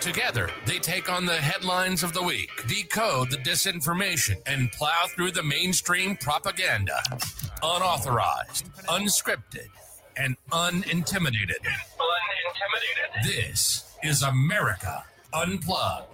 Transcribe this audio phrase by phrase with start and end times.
[0.00, 5.32] Together, they take on the headlines of the week, decode the disinformation, and plow through
[5.32, 7.02] the mainstream propaganda.
[7.64, 9.66] Unauthorized, unscripted,
[10.16, 11.58] and unintimidated.
[11.64, 13.24] Unintimidated.
[13.24, 16.06] This is America Unplugged.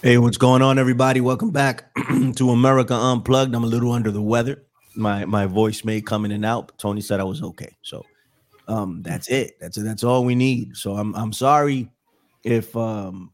[0.00, 1.20] Hey, what's going on, everybody?
[1.20, 1.92] Welcome back
[2.36, 3.52] to America Unplugged.
[3.52, 4.62] I'm a little under the weather.
[4.94, 6.70] My my voice may come in and out.
[6.78, 8.04] Tony said I was okay, so
[8.68, 9.58] um, that's it.
[9.60, 10.76] That's that's all we need.
[10.76, 11.90] So I'm I'm sorry
[12.44, 13.32] if um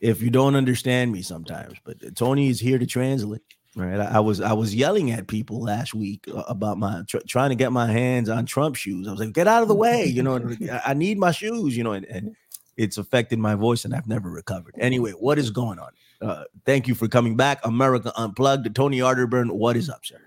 [0.00, 3.42] if you don't understand me sometimes, but Tony is here to translate.
[3.74, 7.18] Right, I, I was I was yelling at people last week uh, about my tr-
[7.26, 9.08] trying to get my hands on Trump shoes.
[9.08, 10.36] I was like, "Get out of the way!" You know,
[10.70, 11.74] I, I need my shoes.
[11.74, 12.36] You know, and, and
[12.76, 14.74] it's affected my voice, and I've never recovered.
[14.78, 15.90] Anyway, what is going on?
[16.20, 18.74] Uh, thank you for coming back, America Unplugged.
[18.74, 20.20] Tony Arterburn, what is up, sir?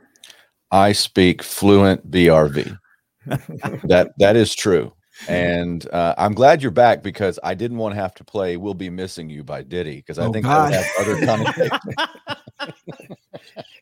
[0.72, 2.80] I speak fluent BRV.
[3.26, 4.92] that that is true.
[5.28, 8.74] And uh, I'm glad you're back because I didn't want to have to play "We'll
[8.74, 10.72] Be Missing You" by Diddy because I Oh, think God.
[10.74, 11.96] that would have other connotations.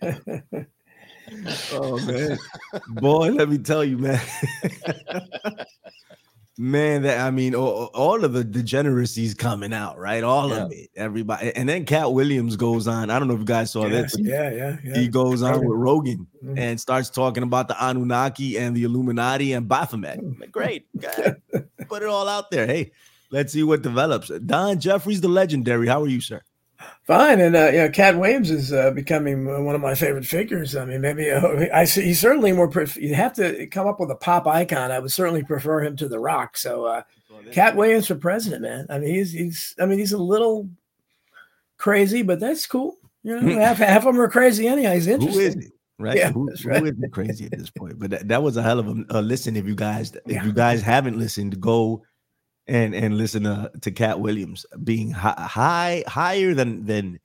[1.71, 2.39] oh man,
[2.87, 4.21] boy, let me tell you, man.
[6.57, 10.23] man, that I mean, all, all of the degeneracies coming out, right?
[10.23, 13.09] All of it, everybody, and then Katt Williams goes on.
[13.09, 14.11] I don't know if you guys saw yeah, that.
[14.19, 14.97] yeah, yeah, yeah.
[14.99, 16.59] He goes on with Rogan Mhm.
[16.59, 20.19] and starts talking about the Anunnaki and the Illuminati and Baphomet.
[20.39, 20.85] Like, Great,
[21.87, 22.67] put it all out there.
[22.67, 22.91] Hey,
[23.31, 24.29] let's see what develops.
[24.45, 25.87] Don Jeffries, the legendary.
[25.87, 26.41] How are you, sir?
[27.05, 30.73] Fine, and uh, yeah, Katt Williams is uh, becoming uh, one of my favorite figures.
[30.73, 32.69] I mean, maybe uh, I see he's certainly more.
[32.69, 34.89] Pref- you have to come up with a pop icon.
[34.91, 36.55] I would certainly prefer him to The Rock.
[36.57, 37.01] So, uh,
[37.51, 38.85] Katt Williams for president, man.
[38.89, 39.75] I mean, he's he's.
[39.79, 40.69] I mean, he's a little
[41.77, 42.97] crazy, but that's cool.
[43.23, 44.93] You know, half half of them are crazy anyhow.
[44.93, 45.41] He's interesting.
[45.43, 45.71] is it?
[45.99, 46.17] Right?
[46.17, 46.83] Yeah, who, right.
[46.83, 47.99] isn't crazy at this point?
[47.99, 49.55] But that, that was a hell of a, a listen.
[49.55, 50.43] If you guys, if Yeah.
[50.43, 52.03] you guys haven't listened, go
[52.67, 57.19] and and listen to, to Katt Williams being high, high higher than than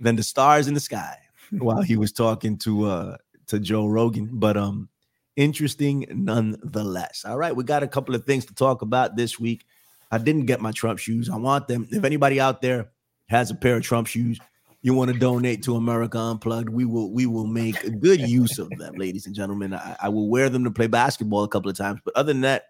[0.00, 1.16] than the stars in the sky
[1.50, 4.30] while he was talking to uh to Joe Rogan.
[4.32, 4.88] But um
[5.36, 7.24] interesting nonetheless.
[7.26, 9.64] All right, we got a couple of things to talk about this week.
[10.10, 11.28] I didn't get my Trump shoes.
[11.28, 11.88] I want them.
[11.90, 12.90] If anybody out there
[13.28, 14.38] has a pair of Trump shoes,
[14.82, 18.58] you want to donate to America Unplugged, we will we will make a good use
[18.58, 19.72] of them, ladies and gentlemen.
[19.72, 22.42] I, I will wear them to play basketball a couple of times, but other than
[22.42, 22.66] that,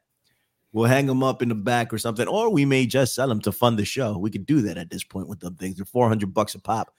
[0.75, 3.41] we'll hang them up in the back or something, or we may just sell them
[3.41, 4.19] to fund the show.
[4.19, 5.77] We could do that at this point with them things.
[5.77, 6.93] They're 400 bucks a pop.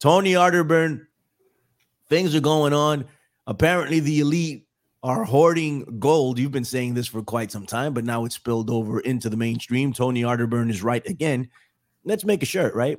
[0.00, 1.06] Tony Arterburn,
[2.08, 3.04] things are going on.
[3.46, 4.66] Apparently, the elite
[5.02, 6.38] are hoarding gold.
[6.38, 9.36] You've been saying this for quite some time, but now it's spilled over into the
[9.36, 9.92] mainstream.
[9.92, 11.50] Tony Arterburn is right again.
[12.04, 12.98] Let's make a shirt, right?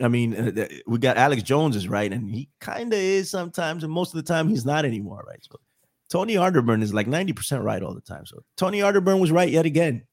[0.00, 3.84] I mean, uh, we got Alex Jones is right, and he kind of is sometimes,
[3.84, 5.40] and most of the time he's not anymore, right?
[5.42, 5.60] So
[6.08, 8.24] Tony Arterburn is like 90% right all the time.
[8.26, 10.04] So Tony Arterburn was right yet again.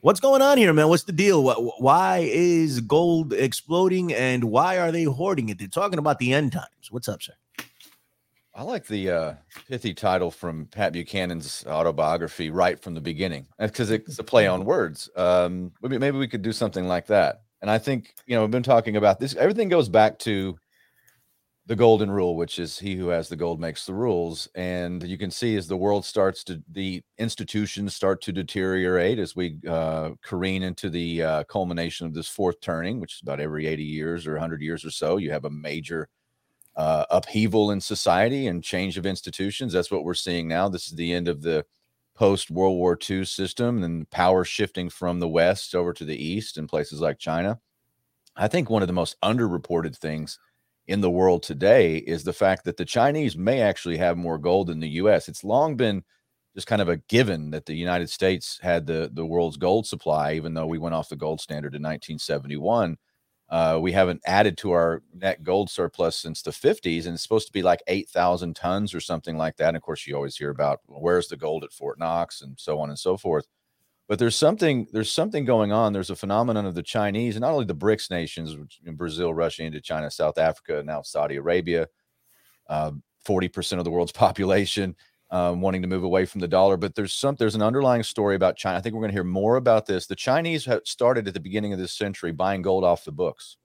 [0.00, 0.88] What's going on here, man?
[0.88, 1.42] What's the deal?
[1.42, 5.58] Wh- Why is gold exploding and why are they hoarding it?
[5.58, 6.90] They're talking about the end times.
[6.90, 7.32] What's up, sir?
[8.56, 9.34] I like the uh,
[9.68, 14.64] pithy title from Pat Buchanan's autobiography right from the beginning because it's a play on
[14.64, 15.08] words.
[15.16, 17.42] Um, maybe, maybe we could do something like that.
[17.62, 19.34] And I think, you know, we've been talking about this.
[19.34, 20.56] Everything goes back to
[21.66, 24.48] the golden rule, which is he who has the gold makes the rules.
[24.54, 29.34] And you can see as the world starts to, the institutions start to deteriorate as
[29.34, 33.66] we uh, careen into the uh, culmination of this fourth turning, which is about every
[33.66, 35.16] 80 years or 100 years or so.
[35.16, 36.08] You have a major
[36.76, 39.72] uh, upheaval in society and change of institutions.
[39.72, 40.68] That's what we're seeing now.
[40.68, 41.64] This is the end of the
[42.14, 46.58] post World War II system and power shifting from the West over to the East
[46.58, 47.58] in places like China.
[48.36, 50.38] I think one of the most underreported things
[50.86, 54.68] in the world today is the fact that the Chinese may actually have more gold
[54.68, 55.28] than the US.
[55.28, 56.04] It's long been
[56.54, 60.34] just kind of a given that the United States had the, the world's gold supply,
[60.34, 62.96] even though we went off the gold standard in 1971.
[63.48, 67.46] Uh, we haven't added to our net gold surplus since the 50s, and it's supposed
[67.46, 69.68] to be like 8,000 tons or something like that.
[69.68, 72.58] And of course, you always hear about well, where's the gold at Fort Knox and
[72.58, 73.46] so on and so forth.
[74.06, 75.92] But there's something there's something going on.
[75.92, 78.54] There's a phenomenon of the Chinese and not only the BRICS nations,
[78.92, 81.88] Brazil, Russia, India, China, South Africa, now Saudi Arabia,
[82.68, 82.92] uh,
[83.24, 84.94] forty percent of the world's population
[85.30, 86.76] um, wanting to move away from the dollar.
[86.76, 88.78] But there's some there's an underlying story about China.
[88.78, 90.06] I think we're going to hear more about this.
[90.06, 93.56] The Chinese have started at the beginning of this century buying gold off the books.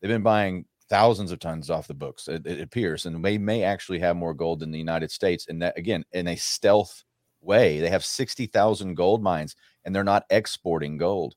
[0.00, 2.28] They've been buying thousands of tons off the books.
[2.28, 5.46] It, it appears, and they may actually have more gold than the United States.
[5.48, 7.04] And that again, in a stealth
[7.48, 11.34] way, they have sixty thousand gold mines, and they're not exporting gold.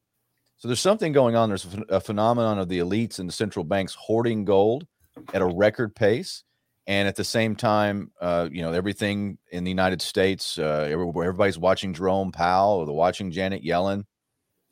[0.58, 1.50] So there's something going on.
[1.50, 4.86] There's a phenomenon of the elites and the central banks hoarding gold
[5.34, 6.44] at a record pace
[6.86, 11.58] and at the same time, uh, you know, everything in the United States, uh, everybody's
[11.58, 14.04] watching Jerome Powell or they're watching Janet Yellen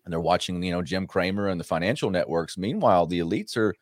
[0.06, 2.58] and they're watching, you know, Jim Cramer and the financial networks.
[2.58, 3.74] Meanwhile, the elites are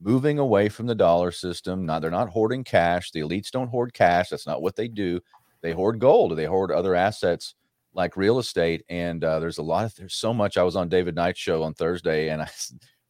[0.00, 1.86] moving away from the dollar system.
[1.86, 3.10] Now they're not hoarding cash.
[3.10, 4.28] The elites don't hoard cash.
[4.28, 5.20] That's not what they do.
[5.64, 7.56] They hoard gold they hoard other assets
[7.94, 8.84] like real estate.
[8.88, 10.56] And uh, there's a lot of there's so much.
[10.56, 12.48] I was on David Knight's show on Thursday, and I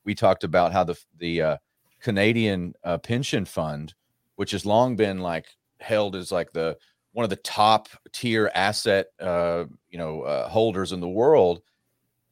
[0.04, 1.56] we talked about how the the uh,
[2.00, 3.92] Canadian uh, pension fund
[4.36, 5.46] which has long been like
[5.80, 6.76] held as like the
[7.12, 11.60] one of the top tier asset uh, you know uh, holders in the world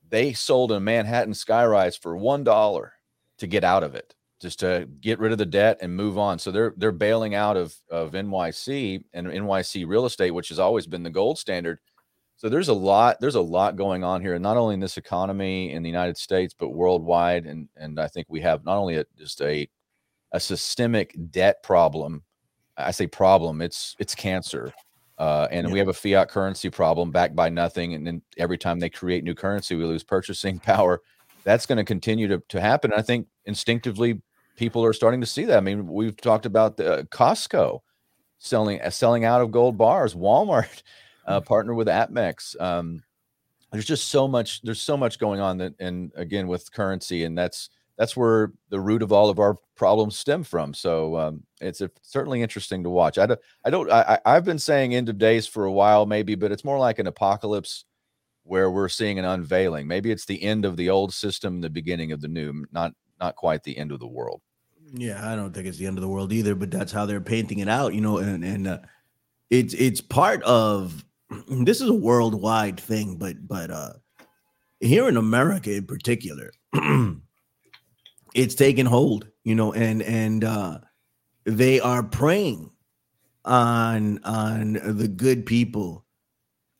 [0.08, 2.92] they sold a manhattan skyrise for one dollar
[3.38, 6.38] to get out of it just to get rid of the debt and move on
[6.38, 10.86] so they're they're bailing out of of nyc and nyc real estate which has always
[10.86, 11.78] been the gold standard
[12.36, 15.72] so there's a lot there's a lot going on here not only in this economy
[15.72, 19.04] in the united states but worldwide and and i think we have not only a,
[19.16, 19.68] just a
[20.32, 22.22] a systemic debt problem.
[22.76, 24.72] I say problem, it's it's cancer.
[25.18, 25.72] Uh, and yeah.
[25.72, 27.94] we have a fiat currency problem backed by nothing.
[27.94, 31.00] And then every time they create new currency, we lose purchasing power.
[31.44, 32.92] That's going to continue to, to happen.
[32.96, 34.20] I think instinctively,
[34.56, 35.56] people are starting to see that.
[35.56, 37.80] I mean, we've talked about the uh, Costco
[38.38, 40.14] selling uh, selling out of gold bars.
[40.14, 40.82] Walmart
[41.26, 41.44] uh, mm.
[41.44, 42.60] partner with APMEX.
[42.60, 43.02] Um,
[43.70, 44.62] there's just so much.
[44.62, 48.80] There's so much going on that, and again with currency, and that's that's where the
[48.80, 50.74] root of all of our problems stem from.
[50.74, 53.18] So um, it's a, certainly interesting to watch.
[53.18, 56.34] I don't, I don't, I, I've been saying end of days for a while, maybe,
[56.34, 57.84] but it's more like an apocalypse
[58.44, 59.86] where we're seeing an unveiling.
[59.86, 63.36] Maybe it's the end of the old system, the beginning of the new, not, not
[63.36, 64.42] quite the end of the world.
[64.94, 67.20] Yeah, I don't think it's the end of the world either, but that's how they're
[67.20, 68.78] painting it out, you know, and and uh,
[69.48, 71.04] it's it's part of
[71.48, 73.92] this is a worldwide thing, but but uh
[74.82, 76.50] here in America in particular,
[78.34, 80.78] it's taken hold, you know, and and uh,
[81.44, 82.70] they are preying
[83.44, 86.04] on on the good people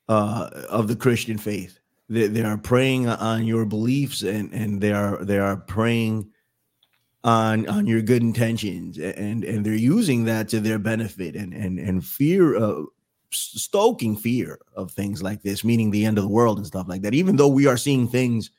[0.09, 1.79] uh, of the Christian faith.
[2.13, 6.31] They, they are preying on your beliefs, and and they are they are preying
[7.25, 11.79] on on your good intentions, and and they're using that to their benefit, and and
[11.79, 12.57] and fear.
[12.57, 12.83] Uh,
[13.35, 17.01] stoking fear of things like this meaning the end of the world and stuff like
[17.01, 18.51] that even though we are seeing things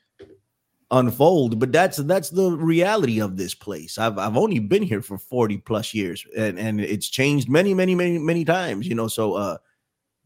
[0.90, 1.58] unfold.
[1.58, 3.98] But that's that's the reality of this place.
[3.98, 7.94] I've i've only been here for 40 plus years and and it's changed many many
[7.94, 9.58] many many times you know so uh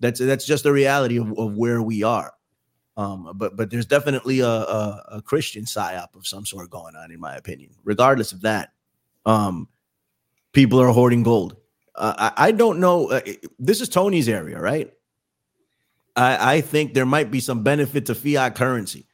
[0.00, 2.32] that's that's just the reality of, of where we are
[2.98, 7.10] um but but there's definitely a, a, a christian psyop of some sort going on
[7.10, 7.70] in my opinion.
[7.84, 8.72] Regardless of that
[9.24, 9.68] um
[10.52, 11.56] people are hoarding gold.
[11.94, 13.20] Uh, I, I don't know uh,
[13.58, 14.92] this is tony's area right?
[16.16, 19.06] I i think there might be some benefit to fiat currency.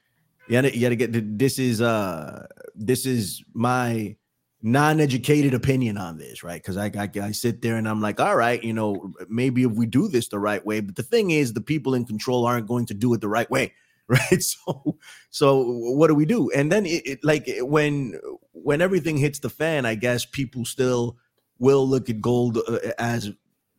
[0.49, 4.17] You gotta, get this is uh this is my
[4.65, 6.61] non-educated opinion on this, right?
[6.61, 9.73] Because I, I, I sit there and I'm like, all right, you know, maybe if
[9.73, 12.67] we do this the right way, but the thing is, the people in control aren't
[12.67, 13.75] going to do it the right way,
[14.09, 14.43] right?
[14.43, 16.51] So, so what do we do?
[16.51, 18.19] And then it, it like when
[18.53, 21.19] when everything hits the fan, I guess people still
[21.59, 23.33] will look at gold uh, as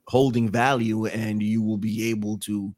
[0.07, 2.75] holding value, and you will be able to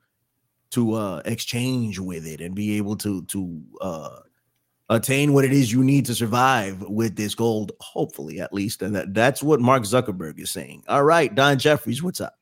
[0.71, 4.19] to uh, exchange with it and be able to to uh,
[4.89, 7.71] attain what it is you need to survive with this gold.
[7.79, 10.83] Hopefully, at least, and that, that's what Mark Zuckerberg is saying.
[10.87, 12.37] All right, Don Jeffries, what's up?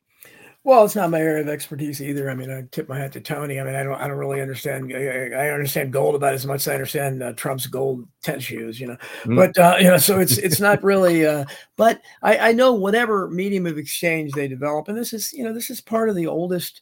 [0.65, 2.27] Well, it's not my area of expertise either.
[2.27, 3.59] I mean, I tip my hat to Tony.
[3.59, 4.91] I mean, I don't, I don't really understand.
[4.91, 8.79] I, understand gold about as much as I understand uh, Trump's gold tennis shoes.
[8.79, 9.35] You know, mm.
[9.35, 11.23] but uh, you know, so it's it's not really.
[11.23, 11.45] Uh,
[11.77, 15.53] but I, I know whatever medium of exchange they develop, and this is you know
[15.53, 16.81] this is part of the oldest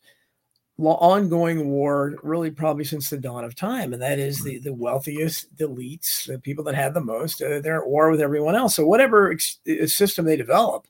[0.79, 5.55] ongoing war really probably since the dawn of time and that is the the wealthiest
[5.57, 8.75] the elites the people that have the most uh, they're at war with everyone else.
[8.75, 10.87] So whatever ex- system they develop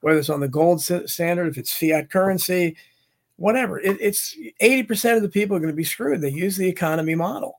[0.00, 2.76] whether it's on the gold standard if it's fiat currency
[3.36, 6.20] whatever it, it's 80% of the people are going to be screwed.
[6.20, 7.58] They use the economy model.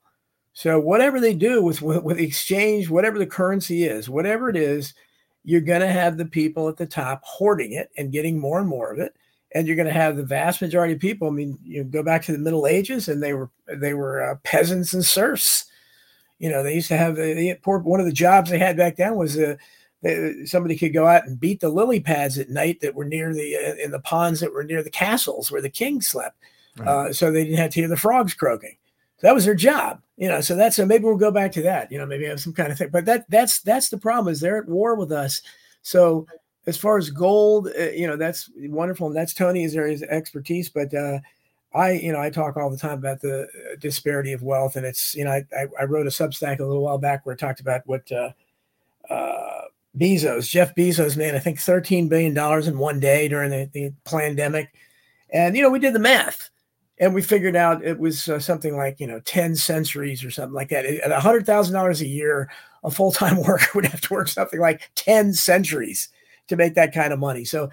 [0.53, 4.93] So whatever they do with, with, with exchange whatever the currency is whatever it is
[5.43, 8.67] you're going to have the people at the top hoarding it and getting more and
[8.69, 9.15] more of it
[9.53, 11.27] and you're going to have the vast majority of people.
[11.27, 14.35] I mean, you go back to the Middle Ages, and they were they were uh,
[14.43, 15.65] peasants and serfs.
[16.39, 17.79] You know, they used to have the poor.
[17.79, 19.55] one of the jobs they had back then was uh,
[20.01, 23.33] they, somebody could go out and beat the lily pads at night that were near
[23.33, 26.37] the uh, in the ponds that were near the castles where the king slept,
[26.77, 26.87] right.
[26.87, 28.75] uh, so they didn't have to hear the frogs croaking.
[29.21, 30.41] that was their job, you know.
[30.41, 32.71] So that's so maybe we'll go back to that, you know, maybe have some kind
[32.71, 32.89] of thing.
[32.91, 35.41] But that that's that's the problem is they're at war with us.
[35.83, 36.25] So
[36.65, 40.69] as far as gold, uh, you know, that's wonderful, and that's Tony's area of expertise.
[40.69, 41.19] But uh,
[41.73, 44.85] I, you know, I talk all the time about the uh, disparity of wealth, and
[44.85, 45.43] it's, you know, I,
[45.79, 48.31] I wrote a Substack a little while back where I talked about what uh,
[49.09, 49.61] uh,
[49.97, 53.91] Bezos, Jeff Bezos, made I think thirteen billion dollars in one day during the, the
[54.05, 54.73] pandemic,
[55.31, 56.49] and you know, we did the math
[56.99, 60.53] and we figured out it was uh, something like you know 10 centuries or something
[60.53, 62.49] like that at $100000 a year
[62.83, 66.09] a full-time worker would have to work something like 10 centuries
[66.47, 67.69] to make that kind of money so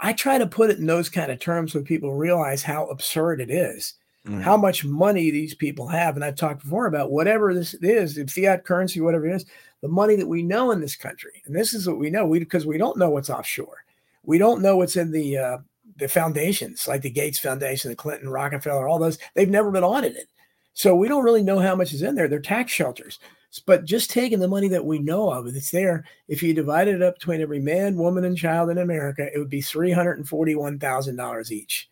[0.00, 3.40] i try to put it in those kind of terms so people realize how absurd
[3.40, 3.94] it is
[4.26, 4.40] mm-hmm.
[4.40, 8.26] how much money these people have and i've talked before about whatever this is the
[8.26, 9.46] fiat currency whatever it is
[9.80, 12.38] the money that we know in this country and this is what we know we
[12.38, 13.84] because we don't know what's offshore
[14.24, 15.58] we don't know what's in the uh,
[15.98, 20.26] the foundations, like the Gates Foundation, the Clinton, Rockefeller, all those, they've never been audited.
[20.72, 22.28] So we don't really know how much is in there.
[22.28, 23.18] They're tax shelters.
[23.66, 26.04] But just taking the money that we know of, it's there.
[26.28, 29.48] If you divided it up between every man, woman, and child in America, it would
[29.48, 31.88] be $341,000 each.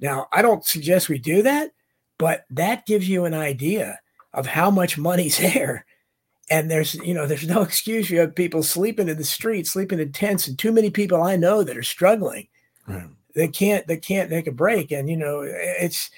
[0.00, 1.72] Now, I don't suggest we do that,
[2.18, 4.00] but that gives you an idea
[4.32, 5.86] of how much money's there.
[6.50, 8.10] And there's, you know, there's no excuse.
[8.10, 11.36] You have people sleeping in the street, sleeping in tents, and too many people I
[11.36, 12.48] know that are struggling.
[12.88, 16.10] Right they can't they can't make a break and you know it's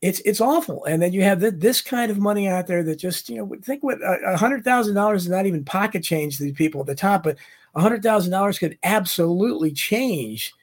[0.00, 0.84] it's it's awful.
[0.84, 3.56] And then you have the, this kind of money out there that just you know
[3.62, 6.86] think what a hundred thousand dollars is not even pocket change to the people at
[6.86, 7.36] the top but
[7.74, 10.54] a hundred thousand dollars could absolutely change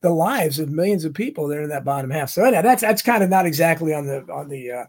[0.00, 2.30] the lives of millions of people there in that bottom half.
[2.30, 4.84] So yeah, that's that's kind of not exactly on the on the uh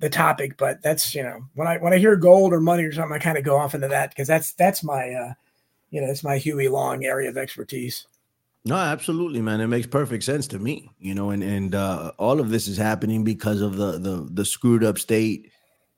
[0.00, 2.92] the topic but that's you know when i when i hear gold or money or
[2.92, 5.32] something i kind of go off into that because that's that's my uh
[5.90, 8.06] you know it's my huey long area of expertise
[8.64, 9.60] no, absolutely, man.
[9.60, 12.76] It makes perfect sense to me, you know, and and uh, all of this is
[12.76, 15.50] happening because of the the the screwed up state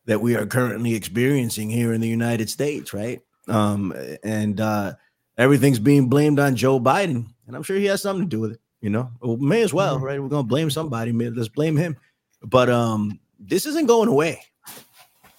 [0.07, 3.21] that we are currently experiencing here in the United States, right?
[3.49, 3.93] Um,
[4.23, 4.95] and uh,
[5.39, 8.53] everything's being blamed on Joe Biden, and I'm sure he has something to do with
[8.53, 8.61] it.
[8.81, 10.05] You know, well, may as well, mm-hmm.
[10.05, 10.23] right?
[10.23, 11.13] We're gonna blame somebody.
[11.13, 11.97] Let's blame him.
[12.45, 14.41] But um, this isn't going away.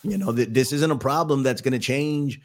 [0.04, 2.42] You know, that this isn't a problem that's gonna change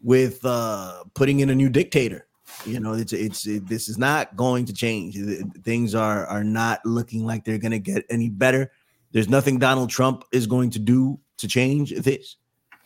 [0.00, 2.28] with uh, putting in a new dictator
[2.64, 5.16] you know, it's it's it, this is not going to change.
[5.62, 8.70] Things are are not looking like they're going to get any better.
[9.12, 12.36] There's nothing Donald Trump is going to do to change this.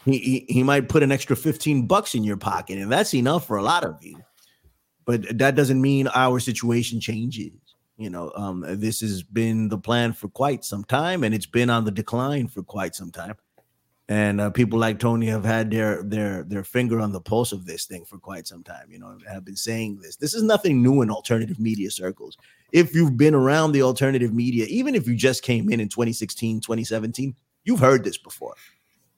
[0.04, 3.46] He, he, he might put an extra 15 bucks in your pocket, and that's enough
[3.46, 4.18] for a lot of you.
[5.04, 7.52] But that doesn't mean our situation changes.
[7.96, 11.70] You know, um, this has been the plan for quite some time, and it's been
[11.70, 13.36] on the decline for quite some time
[14.08, 17.66] and uh, people like Tony have had their their their finger on the pulse of
[17.66, 18.86] this thing for quite some time.
[18.88, 20.16] You know, have been saying this.
[20.16, 22.36] This is nothing new in alternative media circles.
[22.72, 26.60] If you've been around the alternative media, even if you just came in in 2016,
[26.60, 27.34] 2017,
[27.64, 28.54] you've heard this before,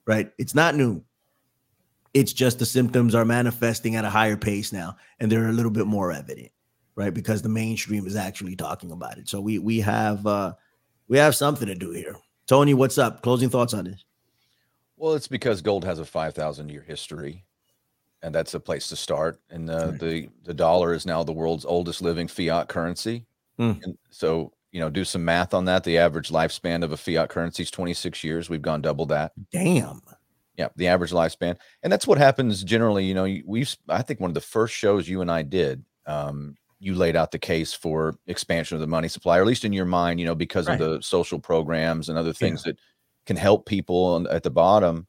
[0.06, 0.30] right?
[0.38, 1.02] It's not new.
[2.14, 5.70] It's just the symptoms are manifesting at a higher pace now, and they're a little
[5.70, 6.50] bit more evident,
[6.94, 7.12] right?
[7.12, 9.28] Because the mainstream is actually talking about it.
[9.28, 10.54] So we we have uh
[11.08, 12.16] we have something to do here.
[12.46, 13.22] Tony, what's up?
[13.22, 14.04] Closing thoughts on this?
[14.98, 17.44] Well, it's because gold has a 5,000 year history,
[18.22, 19.40] and that's a place to start.
[19.48, 20.00] And the, right.
[20.00, 23.26] the, the dollar is now the world's oldest living fiat currency.
[23.58, 23.82] Mm.
[23.84, 25.84] And so, you know, do some math on that.
[25.84, 28.50] The average lifespan of a fiat currency is 26 years.
[28.50, 29.32] We've gone double that.
[29.52, 30.00] Damn.
[30.56, 31.56] Yeah, the average lifespan.
[31.84, 33.04] And that's what happens generally.
[33.04, 36.56] You know, we've, I think one of the first shows you and I did, um,
[36.80, 39.72] you laid out the case for expansion of the money supply, or at least in
[39.72, 40.80] your mind, you know, because right.
[40.80, 42.72] of the social programs and other things yeah.
[42.72, 42.78] that
[43.28, 45.06] can help people at the bottom.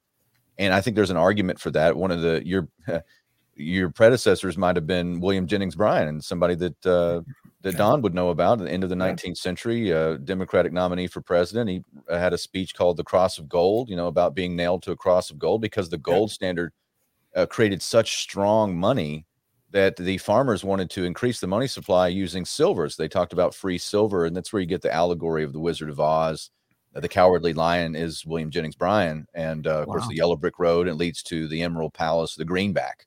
[0.57, 1.95] And I think there's an argument for that.
[1.95, 2.67] One of the your
[3.55, 7.21] your predecessors might have been William Jennings Bryan, and somebody that uh,
[7.61, 11.07] that Don would know about at the end of the 19th century, uh, Democratic nominee
[11.07, 11.69] for president.
[11.69, 14.83] He uh, had a speech called "The Cross of Gold," you know, about being nailed
[14.83, 16.73] to a cross of gold because the gold standard
[17.37, 19.25] uh, created such strong money
[19.71, 22.97] that the farmers wanted to increase the money supply using silvers.
[22.97, 25.89] They talked about free silver, and that's where you get the allegory of the Wizard
[25.89, 26.49] of Oz
[26.93, 29.93] the cowardly lion is William Jennings Bryan, and uh, of wow.
[29.93, 33.05] course the yellow brick road, and leads to the Emerald Palace, the greenback,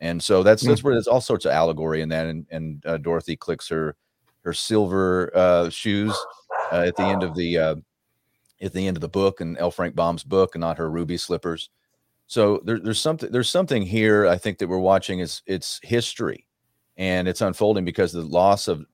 [0.00, 0.86] and so that's that's mm-hmm.
[0.88, 2.26] where there's all sorts of allegory in that.
[2.26, 3.96] And, and uh, Dorothy clicks her
[4.42, 6.16] her silver uh, shoes
[6.72, 7.74] uh, at the end of the uh,
[8.60, 9.70] at the end of the book, and L.
[9.70, 11.70] Frank Baum's book, and not her ruby slippers.
[12.26, 14.26] So there, there's something there's something here.
[14.26, 16.46] I think that we're watching is it's history,
[16.96, 18.84] and it's unfolding because the loss of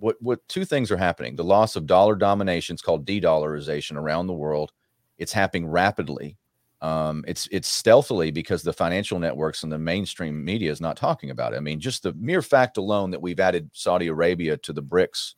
[0.00, 1.36] what what two things are happening.
[1.36, 4.72] The loss of dollar domination is called de-dollarization around the world.
[5.18, 6.36] It's happening rapidly.
[6.82, 11.30] Um, it's it's stealthily because the financial networks and the mainstream media is not talking
[11.30, 11.58] about it.
[11.58, 15.34] I mean, just the mere fact alone that we've added Saudi Arabia to the BRICS,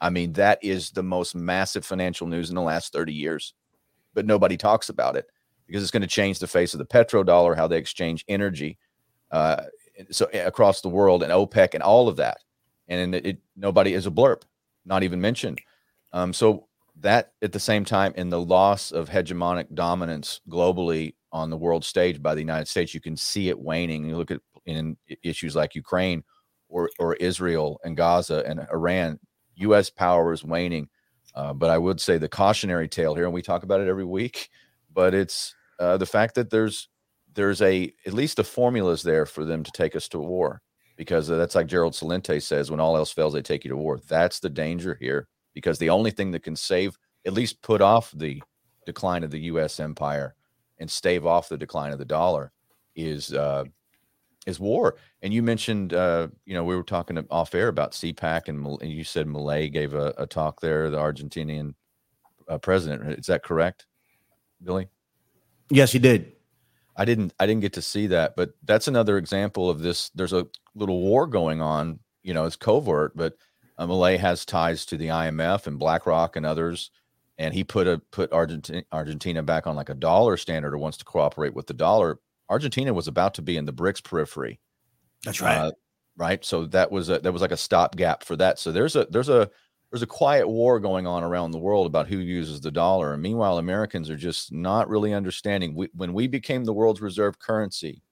[0.00, 3.54] I mean, that is the most massive financial news in the last 30 years.
[4.14, 5.26] but nobody talks about it
[5.66, 8.78] because it's going to change the face of the petrodollar, how they exchange energy,
[9.30, 9.62] uh,
[10.10, 12.38] so across the world, and OPEC, and all of that.
[12.92, 14.42] And it, it nobody is a blurb,
[14.84, 15.60] not even mentioned.
[16.12, 16.68] Um, so
[17.00, 21.84] that at the same time, in the loss of hegemonic dominance globally on the world
[21.84, 24.04] stage by the United States, you can see it waning.
[24.04, 26.22] You look at in issues like Ukraine
[26.68, 29.18] or or Israel and Gaza and Iran,
[29.56, 29.90] U.S.
[29.90, 30.88] power is waning.
[31.34, 34.04] Uh, but I would say the cautionary tale here, and we talk about it every
[34.04, 34.50] week,
[34.92, 36.88] but it's uh, the fact that there's
[37.34, 40.60] there's a at least the formulas there for them to take us to war
[41.02, 43.98] because that's like Gerald Celente says when all else fails they take you to war.
[44.08, 48.12] That's the danger here because the only thing that can save at least put off
[48.14, 48.40] the
[48.86, 49.80] decline of the U.S.
[49.80, 50.36] empire
[50.78, 52.52] and stave off the decline of the dollar
[52.94, 53.64] is uh,
[54.46, 54.94] is war.
[55.22, 58.92] And you mentioned, uh, you know, we were talking off air about CPAC, and, and
[58.92, 61.74] you said Milei gave a, a, talk there, the Argentinian
[62.48, 63.18] uh, president.
[63.18, 63.86] Is that correct,
[64.62, 64.88] Billy?
[65.68, 66.32] Yes, he did.
[66.96, 67.32] I didn't.
[67.38, 70.10] I didn't get to see that, but that's another example of this.
[70.14, 72.00] There's a little war going on.
[72.22, 73.34] You know, it's covert, but
[73.78, 76.90] uh, Milei has ties to the IMF and BlackRock and others,
[77.38, 80.98] and he put a put Argentina Argentina back on like a dollar standard or wants
[80.98, 82.18] to cooperate with the dollar
[82.52, 84.60] Argentina was about to be in the BRICS periphery.
[85.24, 85.56] That's right.
[85.56, 85.72] Uh,
[86.18, 86.44] right.
[86.44, 88.58] So that was a that was like a stopgap for that.
[88.58, 89.50] So there's a there's a
[89.92, 93.12] there's a quiet war going on around the world about who uses the dollar.
[93.12, 95.74] And meanwhile, Americans are just not really understanding.
[95.74, 98.02] We, when we became the world's reserve currency,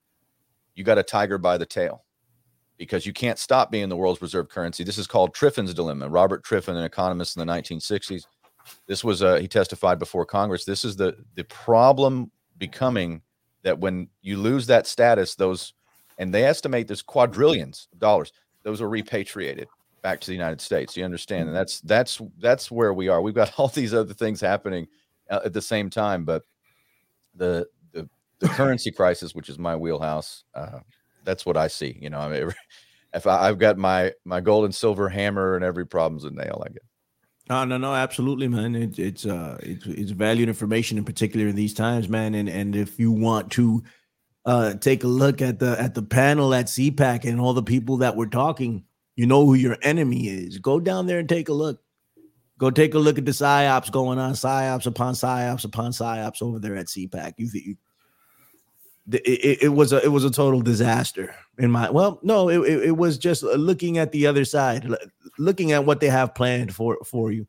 [0.75, 2.05] you got a tiger by the tail
[2.77, 4.83] because you can't stop being the world's reserve currency.
[4.83, 6.07] This is called Triffin's dilemma.
[6.07, 8.25] Robert Triffin, an economist in the 1960s,
[8.85, 10.65] this was uh, he testified before Congress.
[10.65, 13.23] This is the the problem becoming
[13.63, 15.73] that when you lose that status, those
[16.19, 19.67] and they estimate there's quadrillions of dollars, those are repatriated
[20.01, 20.97] back to the United States.
[20.97, 21.57] You understand, and mm-hmm.
[21.57, 23.21] that's that's that's where we are.
[23.21, 24.87] We've got all these other things happening
[25.29, 26.43] uh, at the same time, but
[27.35, 30.79] the the, the currency crisis, which is my wheelhouse, uh,
[31.23, 31.97] that's what I see.
[32.01, 32.53] You know, I mean,
[33.13, 36.63] if I, have got my my gold and silver hammer, and every problem's a nail,
[36.65, 36.83] I guess.
[37.49, 38.75] No, no, no, absolutely, man.
[38.75, 42.35] It, it's uh, it's it's valued information in particular in these times, man.
[42.35, 43.83] And and if you want to
[44.45, 47.97] uh take a look at the at the panel at CPAC and all the people
[47.97, 48.85] that were talking,
[49.15, 50.57] you know who your enemy is.
[50.57, 51.81] Go down there and take a look.
[52.57, 56.59] Go take a look at the psyops going on, psyops upon psyops upon psyops over
[56.59, 57.33] there at CPAC.
[57.37, 57.75] You, you
[59.11, 62.95] it, it, was a it was a total disaster in my well no it, it,
[62.95, 64.87] was just looking at the other side
[65.39, 67.47] looking at what they have planned for for you.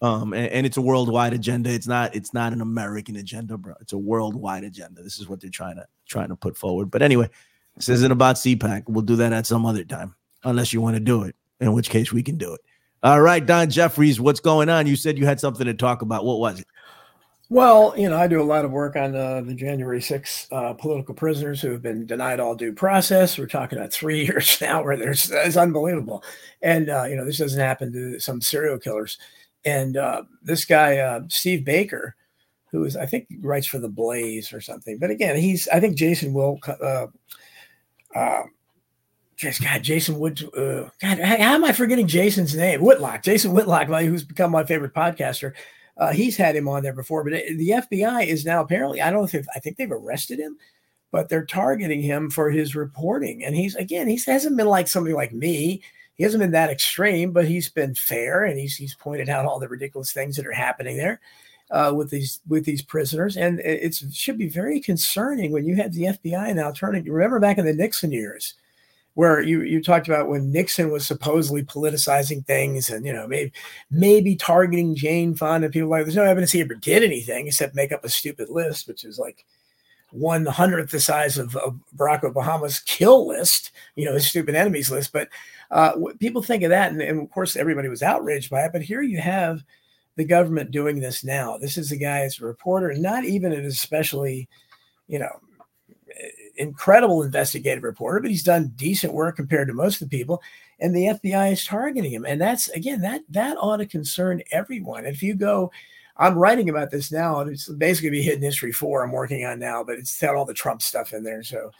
[0.00, 1.70] Um and, and, it's a worldwide agenda.
[1.70, 3.74] It's not it's not an american agenda bro.
[3.80, 5.02] It's a worldwide agenda.
[5.02, 6.90] This is what they're trying to trying to put forward.
[6.90, 7.30] But anyway
[7.76, 11.00] this isn't about cpac we'll do that at some other time unless you want to
[11.00, 12.60] do it in which case we can do it
[13.02, 16.24] all right don jeffries what's going on you said you had something to talk about
[16.24, 16.66] what was it
[17.52, 20.72] well, you know, I do a lot of work on uh, the January 6 uh,
[20.72, 23.36] political prisoners who have been denied all due process.
[23.36, 26.24] We're talking about three years now where there's it's unbelievable.
[26.62, 29.18] And, uh, you know, this doesn't happen to some serial killers.
[29.66, 32.16] And uh, this guy, uh, Steve Baker,
[32.70, 34.98] who is, I think, writes for the Blaze or something.
[34.98, 36.58] But again, he's, I think Jason will,
[39.44, 40.42] uh, God, Jason Wood.
[40.56, 42.80] Uh, God, how am I forgetting Jason's name?
[42.80, 45.52] Whitlock, Jason Whitlock, who's become my favorite podcaster.
[45.96, 49.32] Uh, he's had him on there before, but the FBI is now apparently, I don't
[49.34, 50.56] if I think they've arrested him,
[51.10, 53.44] but they're targeting him for his reporting.
[53.44, 55.82] And he's, again, he hasn't been like somebody like me.
[56.14, 59.58] He hasn't been that extreme, but he's been fair and he's, he's pointed out all
[59.58, 61.20] the ridiculous things that are happening there.
[61.70, 65.94] Uh, with these with these prisoners, and it should be very concerning when you have
[65.94, 67.02] the FBI now turning.
[67.04, 68.56] Remember back in the Nixon years,
[69.14, 73.52] where you you talked about when Nixon was supposedly politicizing things and you know maybe
[73.90, 77.92] maybe targeting Jane Fonda people like there's no evidence he ever did anything except make
[77.92, 79.44] up a stupid list which is like
[80.10, 84.90] one hundredth the size of, of Barack Obama's kill list you know his stupid enemies
[84.90, 85.12] list.
[85.12, 85.28] But
[85.70, 88.82] uh, people think of that and, and of course everybody was outraged by it but
[88.82, 89.62] here you have
[90.16, 91.56] the government doing this now.
[91.56, 94.48] This is a guy as a reporter not even an especially
[95.06, 95.40] you know
[96.62, 100.42] incredible investigative reporter, but he's done decent work compared to most of the people.
[100.80, 102.24] And the FBI is targeting him.
[102.24, 105.04] And that's again, that that ought to concern everyone.
[105.04, 105.70] If you go,
[106.16, 109.58] I'm writing about this now, and it's basically be hidden history four I'm working on
[109.58, 111.42] now, but it's got all the Trump stuff in there.
[111.42, 111.70] So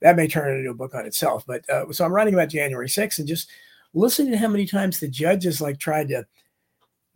[0.00, 1.44] that may turn into a book on itself.
[1.46, 3.48] But uh, so I'm writing about January 6th and just
[3.94, 6.26] listen to how many times the judges like tried to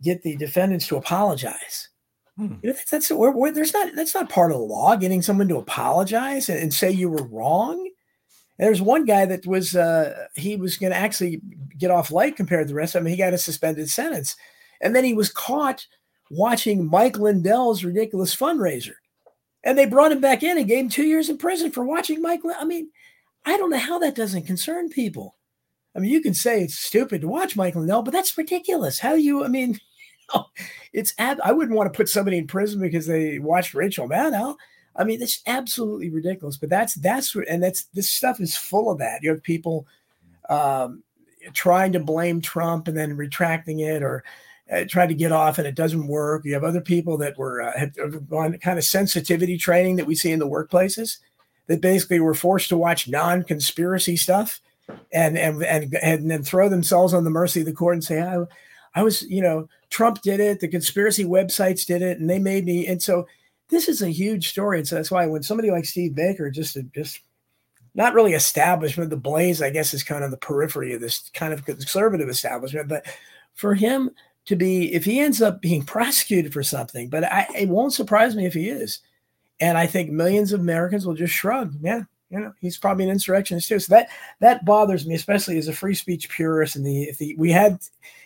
[0.01, 1.89] get the defendants to apologize
[2.37, 2.55] Hmm.
[2.61, 4.95] You know, that's, that's we're, we're, there's not that's not part of the law.
[4.95, 7.89] Getting someone to apologize and, and say you were wrong.
[8.59, 11.41] There's one guy that was uh, he was going to actually
[11.77, 13.11] get off light compared to the rest of them.
[13.11, 14.35] He got a suspended sentence,
[14.81, 15.85] and then he was caught
[16.29, 18.95] watching Mike Lindell's ridiculous fundraiser.
[19.63, 22.21] And they brought him back in and gave him two years in prison for watching
[22.21, 22.41] Mike.
[22.57, 22.89] I mean,
[23.45, 25.35] I don't know how that doesn't concern people.
[25.95, 28.99] I mean, you can say it's stupid to watch Mike Lindell, but that's ridiculous.
[28.99, 29.79] How you, I mean,
[30.93, 34.55] it's ab- I wouldn't want to put somebody in prison because they watched Rachel Maddow.
[34.95, 36.57] I mean, it's absolutely ridiculous.
[36.57, 39.21] But that's that's what, and that's this stuff is full of that.
[39.21, 39.87] You have people
[40.49, 41.03] um,
[41.53, 44.23] trying to blame Trump and then retracting it, or
[44.71, 46.43] uh, trying to get off and it doesn't work.
[46.45, 50.15] You have other people that were uh, have gone kind of sensitivity training that we
[50.15, 51.19] see in the workplaces
[51.67, 54.61] that basically were forced to watch non-conspiracy stuff
[55.11, 58.21] and and and and then throw themselves on the mercy of the court and say,
[58.21, 58.43] I,
[58.97, 62.65] I was, you know, Trump did it, the conspiracy websites did it, and they made
[62.65, 62.87] me.
[62.87, 63.27] And so
[63.69, 64.79] this is a huge story.
[64.79, 67.19] And so that's why when somebody like Steve Baker, just a just
[67.93, 71.53] not really establishment, the Blaze, I guess, is kind of the periphery of this kind
[71.53, 72.87] of conservative establishment.
[72.87, 73.05] But
[73.53, 74.09] for him
[74.45, 78.35] to be, if he ends up being prosecuted for something, but I, it won't surprise
[78.35, 78.99] me if he is.
[79.59, 81.75] And I think millions of Americans will just shrug.
[81.81, 83.79] Yeah, you know, he's probably an insurrectionist too.
[83.79, 84.09] So that
[84.39, 86.75] that bothers me, especially as a free speech purist.
[86.75, 87.79] And the if the, we had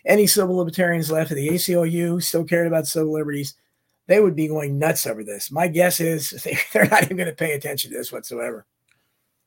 [0.06, 3.54] any civil libertarians left, if the ACLU still cared about civil liberties,
[4.08, 5.52] they would be going nuts over this.
[5.52, 6.30] My guess is
[6.74, 8.66] they're not even going to pay attention to this whatsoever.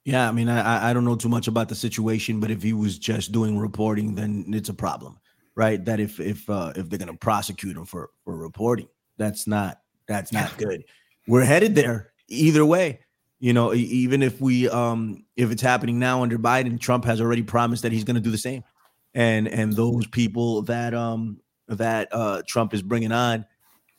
[0.05, 2.73] Yeah, I mean, I I don't know too much about the situation, but if he
[2.73, 5.19] was just doing reporting, then it's a problem,
[5.57, 5.85] right?
[5.85, 9.81] That if if uh, if they're going to prosecute him for for reporting, that's not
[10.07, 10.85] that's not good.
[11.27, 13.01] We're headed there either way.
[13.45, 17.43] You know, even if we um if it's happening now under Biden, Trump has already
[17.43, 18.65] promised that he's going to do the same,
[19.13, 23.45] and and those people that um that uh Trump is bringing on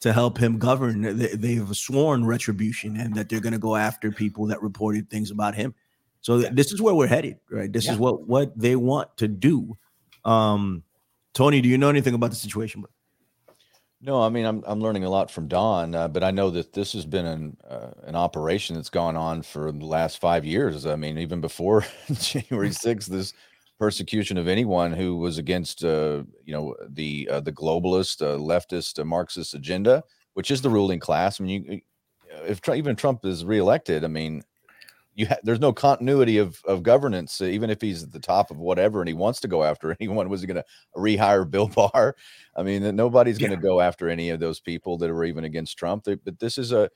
[0.01, 4.11] to help him govern, they, have sworn retribution and that they're going to go after
[4.11, 5.73] people that reported things about him
[6.25, 6.49] so yeah.
[6.51, 7.71] this is where we're headed, right?
[7.71, 7.93] This yeah.
[7.93, 9.77] is what what they want to do.
[10.23, 10.81] Um,
[11.35, 12.83] Tony, do you know anything about the situation?
[14.05, 16.73] No, I mean I'm I'm learning a lot from Don, uh, but I know that
[16.73, 20.85] this has been an uh, an operation that's gone on for the last five years.
[20.85, 23.33] I mean, even before January 6th, this
[23.79, 28.99] persecution of anyone who was against uh, you know the uh, the globalist, uh, leftist,
[28.99, 30.03] uh, Marxist agenda,
[30.35, 31.41] which is the ruling class.
[31.41, 31.81] I mean, you,
[32.47, 34.43] if even Trump is reelected, I mean,
[35.15, 37.41] you ha- there's no continuity of of governance.
[37.41, 39.95] Uh, even if he's at the top of whatever and he wants to go after
[39.99, 42.15] anyone, was he going to rehire Bill Barr?
[42.55, 45.77] I mean, nobody's going to go after any of those people that are even against
[45.77, 46.03] Trump.
[46.03, 46.89] They, but this is a,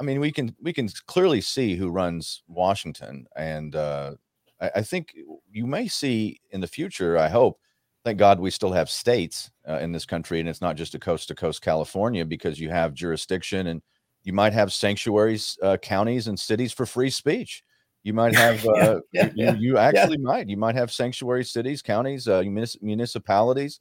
[0.00, 4.14] I mean, we can we can clearly see who runs Washington, and uh,
[4.60, 5.14] I, I, think
[5.50, 7.16] you may see in the future.
[7.16, 7.60] I hope.
[8.04, 10.98] Thank God we still have states uh, in this country, and it's not just a
[10.98, 13.82] coast to coast California because you have jurisdiction and
[14.22, 17.62] you might have sanctuaries, uh, counties, and cities for free speech.
[18.06, 20.48] You might have, uh, yeah, yeah, you, you, actually might.
[20.48, 22.44] You might have sanctuary cities, counties, uh,
[22.80, 23.80] municipalities,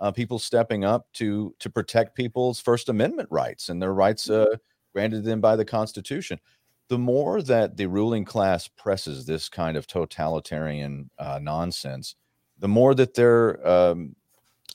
[0.00, 4.50] uh, people stepping up to to protect people's First Amendment rights and their rights mm-hmm.
[4.50, 4.56] uh,
[4.94, 6.40] granted them by the Constitution.
[6.88, 12.14] The more that the ruling class presses this kind of totalitarian uh, nonsense,
[12.58, 14.16] the more that they're um,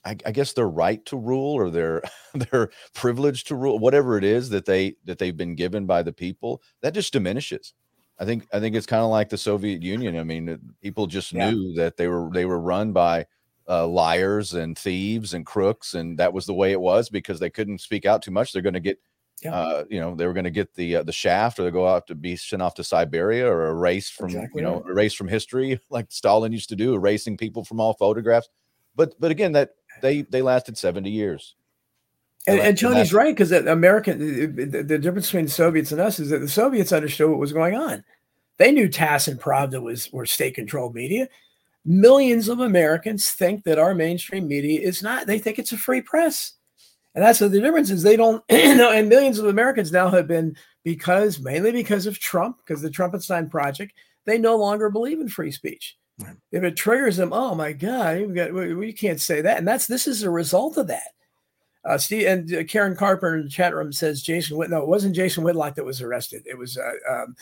[0.06, 2.04] I, I, guess their right to rule or their
[2.36, 6.14] their privilege to rule, whatever it is that they that they've been given by the
[6.14, 7.74] people, that just diminishes.
[8.22, 10.20] I think I think it's kind of like the Soviet Union.
[10.20, 11.50] I mean, people just yeah.
[11.50, 13.26] knew that they were they were run by
[13.68, 17.50] uh, liars and thieves and crooks, and that was the way it was because they
[17.50, 18.54] couldn't speak out too much.
[18.54, 19.00] They're going to get,
[19.42, 19.56] yeah.
[19.56, 21.88] uh, you know, they were going to get the uh, the shaft, or they go
[21.88, 25.28] out to be sent off to Siberia or erased from, exactly you know, erased from
[25.28, 28.50] history, like Stalin used to do, erasing people from all photographs.
[28.96, 29.72] But but again, that
[30.04, 31.56] they they lasted 70 years.
[32.48, 34.20] And, and Tony's right because American
[34.56, 37.54] the, the, difference between the Soviets and us is that the Soviets understood what was
[37.54, 38.04] going on.
[38.58, 41.28] They knew TASS and Pravda was were state controlled media.
[41.86, 45.28] Millions of Americans think that our mainstream media is not.
[45.28, 46.54] They think it's a free press,
[47.14, 48.02] and that's the difference is.
[48.02, 48.44] They don't.
[48.50, 53.50] and millions of Americans now have been because mainly because of Trump, because the Trumpenstein
[53.50, 53.94] project.
[54.26, 55.98] They no longer believe in free speech.
[56.52, 59.58] If it triggers them, oh my God, got, we, we, can't say that.
[59.58, 61.10] And that's this is a result of that.
[61.84, 64.70] Uh, Steve and uh, Karen Carper in the chat room says Jason Whit.
[64.70, 66.44] No, it wasn't Jason Whitlock that was arrested.
[66.46, 67.36] It was uh, um,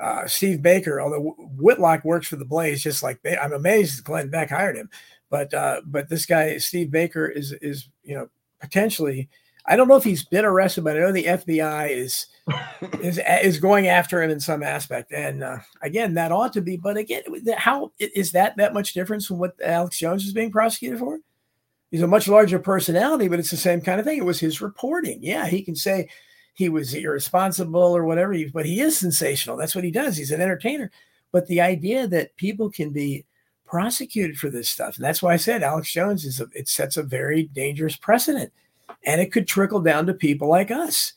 [0.00, 1.00] uh, Steve Baker.
[1.00, 4.90] Although Whitlock works for the Blaze, just like they, I'm amazed Glenn Beck hired him.
[5.30, 8.28] But uh, but this guy Steve Baker is is you know
[8.60, 9.28] potentially
[9.68, 12.26] I don't know if he's been arrested, but I know the FBI is
[13.00, 15.12] is is going after him in some aspect.
[15.12, 16.76] And uh, again, that ought to be.
[16.76, 17.22] But again,
[17.56, 21.18] how is that that much difference from what Alex Jones is being prosecuted for?
[21.96, 24.18] He's a much larger personality, but it's the same kind of thing.
[24.18, 25.18] It was his reporting.
[25.22, 26.10] Yeah, he can say
[26.52, 29.56] he was irresponsible or whatever, but he is sensational.
[29.56, 30.14] That's what he does.
[30.14, 30.90] He's an entertainer.
[31.32, 33.24] But the idea that people can be
[33.64, 36.98] prosecuted for this stuff, and that's why I said Alex Jones is a, it sets
[36.98, 38.52] a very dangerous precedent
[39.06, 41.14] and it could trickle down to people like us.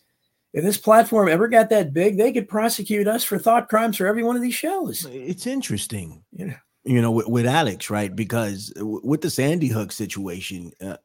[0.53, 4.07] If this platform ever got that big, they could prosecute us for thought crimes for
[4.07, 5.05] every one of these shows.
[5.11, 8.15] It's interesting, you know, you know, with, with Alex, right?
[8.15, 10.97] Because with the Sandy Hook situation, uh,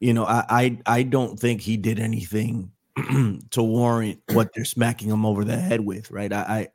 [0.00, 2.72] you know, I, I I don't think he did anything
[3.50, 6.32] to warrant what they're smacking him over the head with, right?
[6.32, 6.68] I, I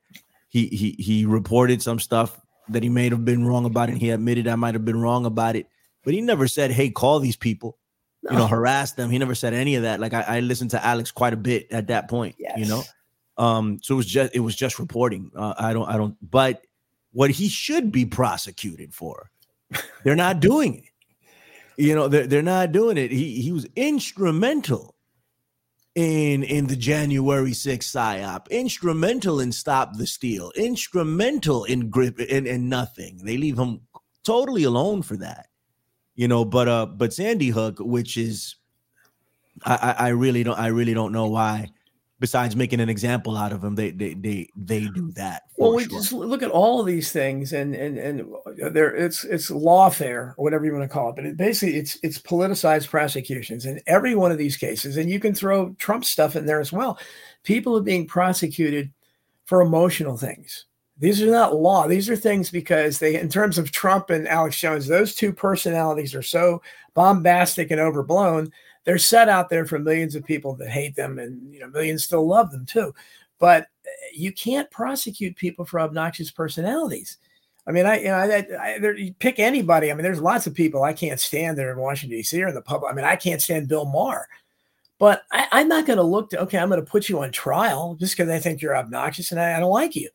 [0.47, 4.09] he he he reported some stuff that he may have been wrong about and He
[4.09, 5.67] admitted I might have been wrong about it,
[6.03, 7.77] but he never said, "Hey, call these people."
[8.23, 8.31] No.
[8.31, 9.09] You know, harass them.
[9.09, 9.99] He never said any of that.
[9.99, 12.35] Like I, I listened to Alex quite a bit at that point.
[12.39, 12.57] Yes.
[12.57, 12.83] You know,
[13.37, 15.31] um, so it was just it was just reporting.
[15.35, 16.15] Uh, I don't I don't.
[16.21, 16.65] But
[17.17, 19.31] what he should be prosecuted for,
[20.03, 21.83] they're not doing it.
[21.83, 23.09] You know, they're they're not doing it.
[23.09, 24.93] He he was instrumental
[25.95, 32.45] in in the January 6th psyop, instrumental in stop the steal, instrumental in grip and,
[32.45, 33.17] and nothing.
[33.23, 33.81] They leave him
[34.23, 35.47] totally alone for that.
[36.13, 38.57] You know, but uh but Sandy Hook, which is
[39.65, 41.69] I, I really don't I really don't know why
[42.19, 45.13] besides making an example out of them, they they they they do mm.
[45.15, 45.43] that.
[45.57, 45.99] Well, we sure.
[45.99, 50.33] just look at all of these things, and and and uh, there it's it's lawfare
[50.37, 53.79] or whatever you want to call it, but it basically it's it's politicized prosecutions in
[53.87, 56.99] every one of these cases, and you can throw Trump stuff in there as well.
[57.43, 58.91] People are being prosecuted
[59.45, 60.65] for emotional things.
[60.99, 61.87] These are not law.
[61.87, 66.15] These are things because they, in terms of Trump and Alex Jones, those two personalities
[66.15, 66.61] are so
[66.95, 68.51] bombastic and overblown
[68.87, 72.05] they're set out there for millions of people that hate them and you know millions
[72.05, 72.95] still love them too.
[73.37, 77.17] But eh, you can't prosecute people for obnoxious personalities.
[77.67, 79.91] I mean i you know I, I, there, you pick anybody.
[79.91, 82.55] I mean there's lots of people i can't stand there in washington d.c or in
[82.55, 84.29] the public i mean i can't stand bill maher.
[84.99, 87.31] But I, am not going to look to okay i'm going to put you on
[87.33, 90.09] trial just because i think you're obnoxious and I, I don't like you.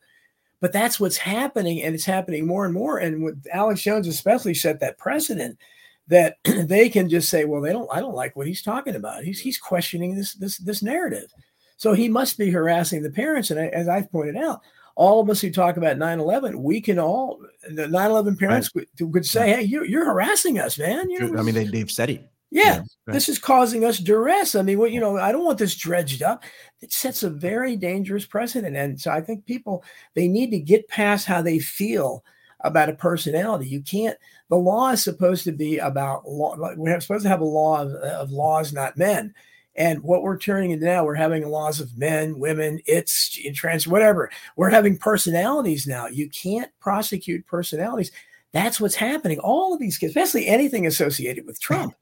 [0.61, 2.97] But that's what's happening and it's happening more and more.
[2.97, 5.59] And with alex jones especially set that precedent
[6.07, 9.23] that they can just say, well, they don't, I don't like what he's talking about.
[9.23, 11.31] He's, he's questioning this, this, this narrative.
[11.77, 13.51] So he must be harassing the parents.
[13.51, 14.61] And as I've pointed out,
[14.95, 18.87] all of us who talk about 9-11, we can all, the 9-11 parents right.
[18.97, 21.09] could, could, say, hey, you're, you're harassing us, man.
[21.09, 22.29] You know, I mean, they, they've said it.
[22.53, 23.13] Yeah, right.
[23.13, 24.53] this is causing us duress.
[24.53, 26.43] I mean, what you know, I don't want this dredged up.
[26.81, 30.87] It sets a very dangerous precedent, and so I think people they need to get
[30.87, 32.23] past how they feel
[32.59, 33.67] about a personality.
[33.67, 34.15] You can't.
[34.53, 36.55] The law is supposed to be about law.
[36.75, 39.33] We're supposed to have a law of, of laws, not men.
[39.75, 44.29] And what we're turning into now, we're having laws of men, women, it's trans, whatever.
[44.55, 46.05] We're having personalities now.
[46.05, 48.11] You can't prosecute personalities.
[48.51, 49.39] That's what's happening.
[49.39, 51.95] All of these kids, especially anything associated with Trump.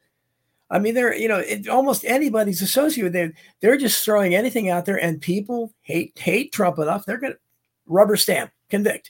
[0.70, 3.14] I mean, they're you know it, almost anybody's associated.
[3.14, 7.06] They're they're just throwing anything out there, and people hate hate Trump enough.
[7.06, 7.40] They're going to
[7.86, 9.10] rubber stamp convict.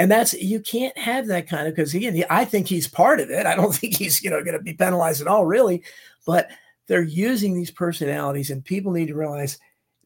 [0.00, 3.30] And that's you can't have that kind of because again, I think he's part of
[3.30, 3.44] it.
[3.44, 5.82] I don't think he's you know going to be penalized at all, really.
[6.26, 6.48] But
[6.86, 9.58] they're using these personalities, and people need to realize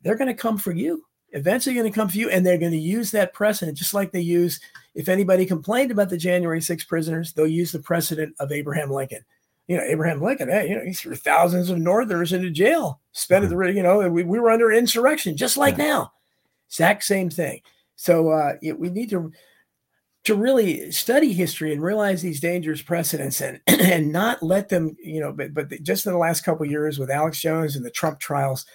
[0.02, 1.04] they're going to come for you.
[1.30, 4.10] Eventually, going to come for you, and they're going to use that precedent just like
[4.10, 4.58] they use.
[4.96, 9.24] If anybody complained about the January 6 prisoners, they'll use the precedent of Abraham Lincoln.
[9.68, 13.44] You know, Abraham Lincoln, hey, you know, he threw thousands of Northerners into jail, spent
[13.44, 13.58] mm-hmm.
[13.58, 15.84] the, you know, we, we were under insurrection, just like yeah.
[15.84, 16.12] now.
[16.68, 17.60] Exact same thing.
[17.94, 19.32] So uh, we need to
[20.24, 25.20] to really study history and realize these dangerous precedents and and not let them you
[25.20, 28.18] know but but just in the last couple years with Alex Jones and the Trump
[28.18, 28.66] trials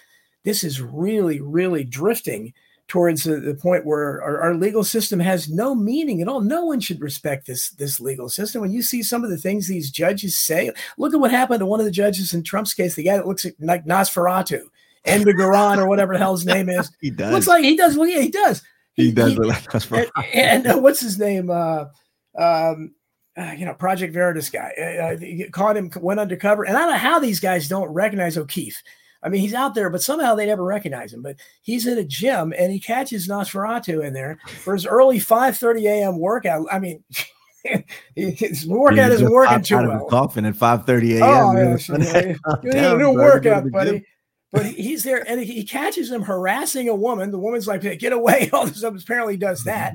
[0.44, 2.52] this is really really drifting
[2.90, 6.40] towards the, the point where our, our, legal system has no meaning at all.
[6.40, 8.60] No one should respect this this legal system.
[8.60, 11.66] When you see some of the things these judges say look at what happened to
[11.66, 14.62] one of the judges in Trump's case the guy that looks like Nosferatu
[15.06, 16.90] Engoron or whatever the hell his name is.
[17.00, 17.32] He does.
[17.32, 17.96] looks like he does.
[17.96, 18.62] Well yeah he does
[18.94, 20.10] he does look like.
[20.16, 21.50] And, and uh, what's his name?
[21.50, 21.86] Uh,
[22.38, 22.94] um,
[23.36, 24.72] uh, you know, Project Veritas guy.
[24.78, 28.36] Uh, uh caught him, went undercover, and I don't know how these guys don't recognize
[28.36, 28.82] O'Keefe.
[29.22, 31.22] I mean, he's out there, but somehow they never recognize him.
[31.22, 35.82] But he's in a gym and he catches Nosferatu in there for his early 5:30
[35.84, 36.18] a.m.
[36.18, 36.66] workout.
[36.70, 37.04] I mean.
[38.16, 40.06] his workout isn't working too well.
[40.06, 41.22] Coffin at 5:30 a.m.
[41.22, 44.02] Oh, yeah, new workout, buddy.
[44.52, 47.30] But he's there and he catches him harassing a woman.
[47.30, 49.00] The woman's like, "Get away!" All this stuff.
[49.00, 49.94] Apparently, does that.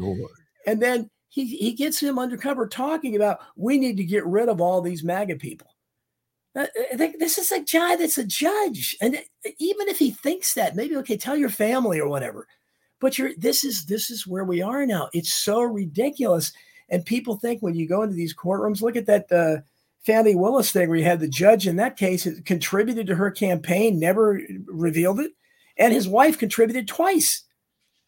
[0.66, 4.62] And then he he gets him undercover talking about we need to get rid of
[4.62, 5.68] all these MAGA people.
[6.56, 6.68] Uh,
[7.20, 9.22] this is a guy that's a judge, and
[9.60, 12.48] even if he thinks that, maybe okay, tell your family or whatever.
[13.02, 15.10] But you're this is this is where we are now.
[15.12, 16.54] It's so ridiculous,
[16.88, 19.30] and people think when you go into these courtrooms, look at that.
[19.30, 19.62] Uh,
[20.06, 24.00] Fani Willis thing where you had the judge in that case contributed to her campaign,
[24.00, 25.32] never revealed it,
[25.78, 27.44] and his wife contributed twice.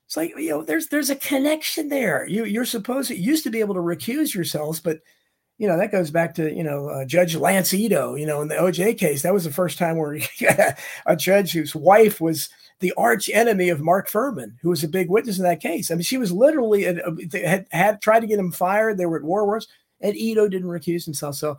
[0.06, 2.28] It's like you know, there's there's a connection there.
[2.28, 5.00] You you're supposed to used to be able to recuse yourselves, but
[5.58, 8.48] you know, that goes back to, you know, uh, Judge Lance Ito, you know, in
[8.48, 9.24] the OJ case.
[9.24, 10.20] That was the first time where
[11.08, 15.10] a judge whose wife was the arch enemy of Mark Fuhrman, who was a big
[15.10, 15.90] witness in that case.
[15.90, 18.98] I mean, she was literally had, had tried to get him fired.
[18.98, 19.68] They were at war wars,
[20.00, 21.34] and Ito didn't recuse himself.
[21.36, 21.58] So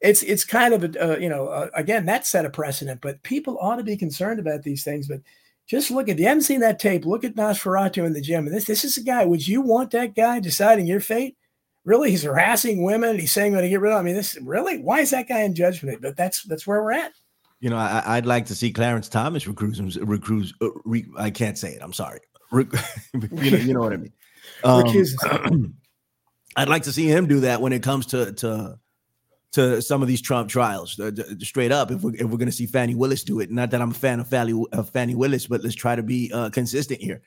[0.00, 3.00] it's it's kind of a uh, you know uh, again that set a precedent.
[3.00, 5.08] But people ought to be concerned about these things.
[5.08, 5.20] But
[5.66, 8.46] just look at you haven't seen that tape, look at Nosferatu in the gym.
[8.46, 9.24] And this this is a guy.
[9.24, 11.36] Would you want that guy deciding your fate?
[11.84, 13.18] Really, he's harassing women.
[13.18, 13.98] He's saying going to get rid of.
[13.98, 14.78] I mean, this really.
[14.78, 16.02] Why is that guy in judgment?
[16.02, 17.12] But that's that's where we're at.
[17.60, 19.80] You know, I, would like to see Clarence Thomas recruit.
[20.00, 20.52] Recruit.
[20.62, 21.82] Uh, re, I can't say it.
[21.82, 22.20] I'm sorry.
[22.52, 22.66] Re,
[23.14, 24.12] you know, you know what I mean.
[24.64, 24.86] Um,
[26.56, 28.78] I'd like to see him do that when it comes to to
[29.52, 30.98] to some of these Trump trials.
[30.98, 33.70] Uh, straight up, if we're, if we're going to see Fani Willis do it, not
[33.70, 36.50] that I'm a fan of Fani, of Fani Willis, but let's try to be uh,
[36.50, 37.22] consistent here.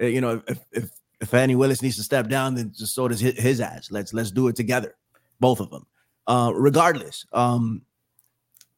[0.00, 3.08] Uh, you know, if, if if Fani Willis needs to step down, then just so
[3.08, 3.90] does his, his ass.
[3.90, 4.94] Let's let's do it together,
[5.40, 5.86] both of them.
[6.26, 7.82] Uh, regardless, um,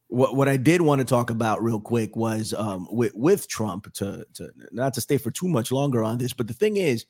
[0.08, 3.92] what what I did want to talk about real quick was um, with with Trump
[3.94, 7.06] to to not to stay for too much longer on this, but the thing is,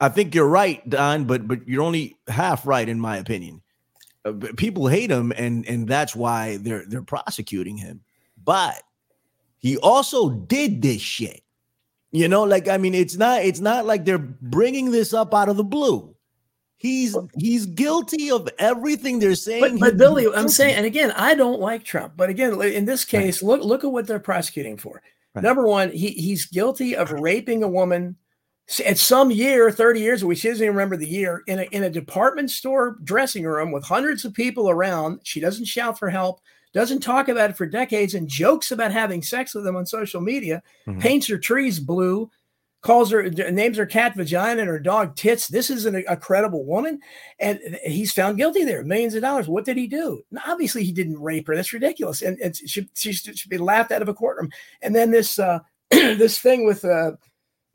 [0.00, 3.62] I think you're right, Don, but but you're only half right in my opinion.
[4.24, 8.00] Uh, people hate him, and and that's why they're they're prosecuting him.
[8.42, 8.82] But
[9.58, 11.42] he also did this shit.
[12.12, 15.48] You know, like I mean, it's not it's not like they're bringing this up out
[15.48, 16.14] of the blue.
[16.76, 19.78] He's he's guilty of everything they're saying.
[19.78, 22.14] But, but Billy, I'm saying, and again, I don't like Trump.
[22.16, 23.48] But again, in this case, right.
[23.48, 25.02] look look at what they're prosecuting for.
[25.34, 25.44] Right.
[25.44, 28.16] Number one, he he's guilty of raping a woman
[28.78, 31.82] at some year, 30 years, we she doesn't even remember the year, in a, in
[31.82, 35.20] a department store dressing room with hundreds of people around.
[35.24, 36.40] She doesn't shout for help,
[36.72, 40.20] doesn't talk about it for decades, and jokes about having sex with them on social
[40.20, 41.00] media, mm-hmm.
[41.00, 42.30] paints her trees blue,
[42.82, 45.48] calls her, names her cat vagina and her dog tits.
[45.48, 47.00] This isn't a, a credible woman.
[47.38, 49.48] And he's found guilty there, millions of dollars.
[49.48, 50.22] What did he do?
[50.30, 51.56] Now, obviously, he didn't rape her.
[51.56, 52.22] That's ridiculous.
[52.22, 54.50] And, and she, she should be laughed out of a courtroom.
[54.80, 55.58] And then this, uh,
[55.90, 57.12] this thing with, uh,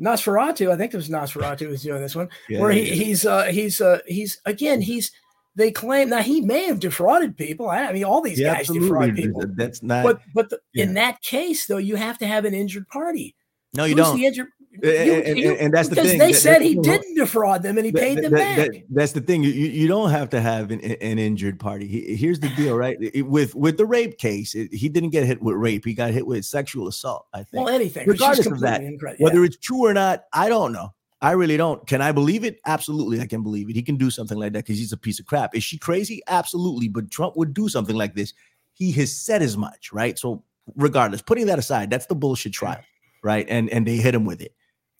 [0.02, 3.46] Nosferatu, I think it was Nosferatu who's doing this one, yeah, where he, he's uh,
[3.46, 5.12] he's uh, he's again he's
[5.56, 7.70] they claim now he may have defrauded people.
[7.70, 8.88] I, I mean, all these yeah, guys absolutely.
[8.88, 9.44] defraud people.
[9.56, 10.04] That's not.
[10.04, 10.84] But but the, yeah.
[10.84, 13.36] in that case, though, you have to have an injured party.
[13.74, 14.18] No, you Who's don't.
[14.18, 14.48] The injured,
[14.84, 16.18] you, and, you, and, that's the thing.
[16.18, 18.72] They said he didn't defraud them and he paid them that, back.
[18.72, 19.44] That, that's the thing.
[19.44, 22.16] You, you don't have to have an, an injured party.
[22.16, 22.98] Here's the deal, right?
[23.26, 25.86] with with the rape case, he didn't get hit with rape.
[25.86, 27.28] He got hit with sexual assault.
[27.34, 27.66] I think.
[27.66, 29.14] Well, anything, regardless of that, yeah.
[29.20, 30.94] whether it's true or not, I don't know.
[31.22, 31.86] I really don't.
[31.88, 32.60] Can I believe it?
[32.66, 33.76] Absolutely, I can believe it.
[33.76, 35.56] He can do something like that because he's a piece of crap.
[35.56, 36.22] Is she crazy?
[36.28, 36.88] Absolutely.
[36.88, 38.34] But Trump would do something like this.
[38.74, 40.20] He has said as much, right?
[40.20, 40.44] So,
[40.76, 42.82] regardless, putting that aside, that's the bullshit trial,
[43.24, 43.46] right?
[43.50, 44.54] And and they hit him with it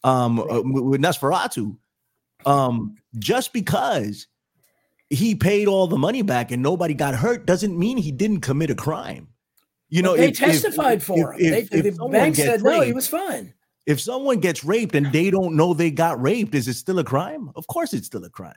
[0.06, 1.76] um, uh, with Nosferatu,
[2.46, 4.28] um, just because
[5.10, 8.70] he paid all the money back and nobody got hurt doesn't mean he didn't commit
[8.70, 9.28] a crime.
[9.90, 11.54] You know, they if, testified if, for if, him.
[11.54, 13.54] If, they, the bank said raped, no, he was fine.
[13.88, 17.04] If someone gets raped and they don't know they got raped, is it still a
[17.04, 17.52] crime?
[17.56, 18.54] Of course, it's still a crime.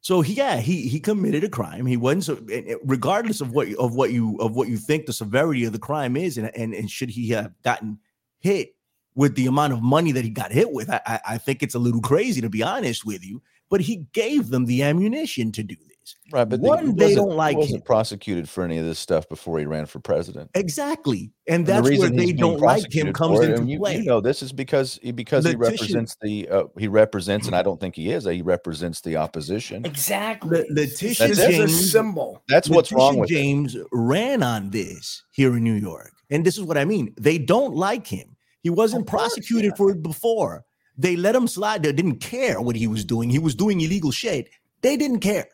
[0.00, 1.86] So he, yeah, he he committed a crime.
[1.86, 5.64] He wasn't so regardless of what of what you of what you think the severity
[5.64, 7.98] of the crime is, and and, and should he have gotten
[8.40, 8.74] hit
[9.14, 10.90] with the amount of money that he got hit with.
[10.90, 14.48] I, I think it's a little crazy to be honest with you, but he gave
[14.48, 15.94] them the ammunition to do this.
[16.32, 17.82] Right, but one, they don't like He wasn't him.
[17.82, 20.50] prosecuted for any of this stuff before he ran for president.
[20.54, 23.96] Exactly, and that's and where they don't like him comes into you, play.
[23.96, 27.56] You know, this is because he, because Letitia, he represents the uh, he represents, and
[27.56, 28.24] I don't think he is.
[28.24, 29.86] He represents the opposition.
[29.86, 32.42] Exactly, Letitia that's James, a symbol.
[32.48, 33.86] That's what's Letitia wrong with James it.
[33.92, 37.14] ran on this here in New York, and this is what I mean.
[37.18, 38.33] They don't like him
[38.64, 39.76] he wasn't course, prosecuted yeah.
[39.76, 40.64] for it before.
[40.96, 41.82] They let him slide.
[41.82, 43.28] They didn't care what he was doing.
[43.28, 44.48] He was doing illegal shit.
[44.80, 45.48] They didn't care.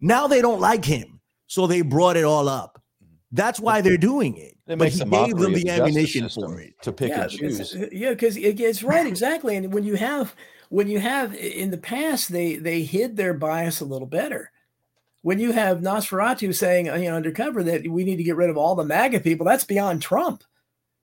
[0.00, 1.20] Now they don't like him.
[1.46, 2.82] So they brought it all up.
[3.32, 4.56] That's why they're doing it.
[4.66, 7.74] it but he gave them the ammunition for it to pick yeah, and choose.
[7.74, 9.56] Uh, yeah, because it, it's right, exactly.
[9.56, 10.34] And when you have
[10.70, 14.50] when you have in the past, they they hid their bias a little better.
[15.20, 18.48] When you have Nosferatu saying, uh, you know, undercover that we need to get rid
[18.48, 20.44] of all the MAGA people, that's beyond Trump.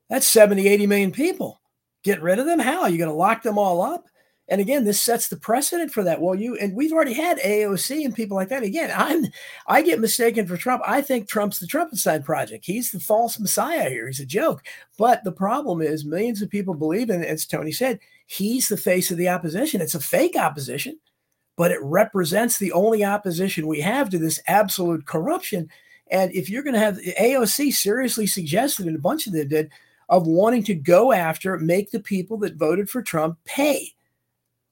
[0.10, 1.60] That's 70, 80 million people.
[2.04, 2.60] Get rid of them?
[2.60, 2.84] How?
[2.84, 4.06] Are you going to lock them all up?
[4.48, 6.22] And again, this sets the precedent for that.
[6.22, 8.62] Well, you and we've already had AOC and people like that.
[8.62, 9.26] Again, I'm
[9.66, 10.84] I get mistaken for Trump.
[10.86, 12.64] I think Trump's the Trumpenstein project.
[12.66, 14.06] He's the false messiah here.
[14.06, 14.64] He's a joke.
[15.00, 18.78] But the problem is millions of people believe in, it, as Tony said, he's the
[18.78, 19.82] face of the opposition.
[19.82, 21.00] It's a fake opposition,
[21.58, 25.70] but it represents the only opposition we have to this absolute corruption.
[26.12, 29.72] And if you're going to have AOC seriously suggested, and a bunch of them did,
[30.10, 33.92] of wanting to go after, make the people that voted for Trump pay.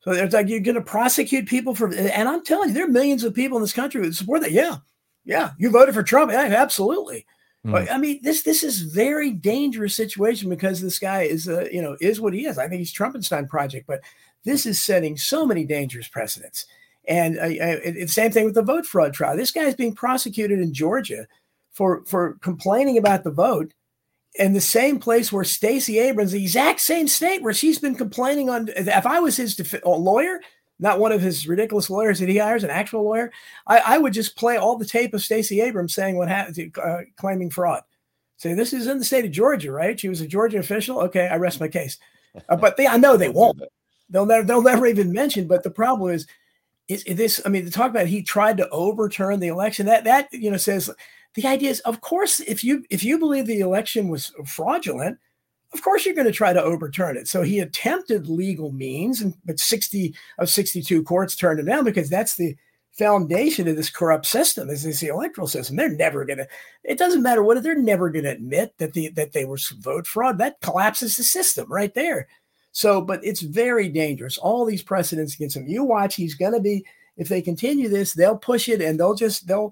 [0.02, 2.90] So it's like you're going to prosecute people for, and I'm telling you, there are
[2.90, 4.52] millions of people in this country who support that.
[4.52, 4.78] Yeah,
[5.24, 6.32] yeah, you voted for Trump.
[6.32, 7.26] Yeah, absolutely.
[7.66, 7.90] Mm.
[7.90, 11.96] I mean, this this is very dangerous situation because this guy is, uh, you know,
[12.02, 12.58] is what he is.
[12.58, 14.02] I think he's Trumpenstein project, but
[14.44, 16.66] this is setting so many dangerous precedents.
[17.08, 19.38] And uh, it's the same thing with the vote fraud trial.
[19.38, 21.26] This guy is being prosecuted in Georgia
[21.72, 23.74] for for complaining about the vote
[24.36, 28.50] in the same place where Stacey Abrams, the exact same state where she's been complaining
[28.50, 28.70] on.
[28.76, 30.40] If I was his def- lawyer,
[30.80, 33.32] not one of his ridiculous lawyers that he hires, an actual lawyer,
[33.68, 37.02] I, I would just play all the tape of Stacey Abrams saying what happened, uh,
[37.16, 37.84] claiming fraud.
[38.38, 40.00] Say this is in the state of Georgia, right?
[40.00, 41.00] She was a Georgia official.
[41.02, 41.98] Okay, I rest my case.
[42.50, 43.62] Uh, but they, I know they won't.
[44.10, 45.48] They'll never, they'll never even mention.
[45.48, 46.28] But the problem is,
[46.88, 47.42] is, is this?
[47.46, 49.86] I mean, to talk about he tried to overturn the election.
[49.86, 50.90] That that you know says
[51.36, 55.18] the idea is, of course, if you if you believe the election was fraudulent,
[55.74, 57.28] of course you're going to try to overturn it.
[57.28, 62.10] So he attempted legal means, and but 60 of 62 courts turned him down because
[62.10, 62.56] that's the
[62.92, 65.76] foundation of this corrupt system is, is the electoral system.
[65.76, 66.48] They're never going to.
[66.84, 70.08] It doesn't matter what they're never going to admit that the that they were vote
[70.08, 70.38] fraud.
[70.38, 72.28] That collapses the system right there.
[72.72, 74.38] So, but it's very dangerous.
[74.38, 75.68] All these precedents against him.
[75.68, 76.16] You watch.
[76.16, 76.86] He's going to be.
[77.16, 79.72] If they continue this, they'll push it and they'll just they'll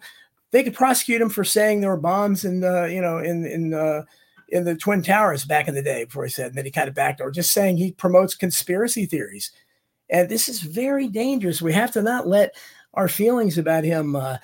[0.51, 3.73] they could prosecute him for saying there were bombs in the you know in in
[3.73, 4.03] uh,
[4.49, 6.89] in the twin towers back in the day before he said and then he kind
[6.89, 9.51] of backed or just saying he promotes conspiracy theories.
[10.09, 11.61] And this is very dangerous.
[11.61, 12.53] We have to not let
[12.93, 14.37] our feelings about him uh,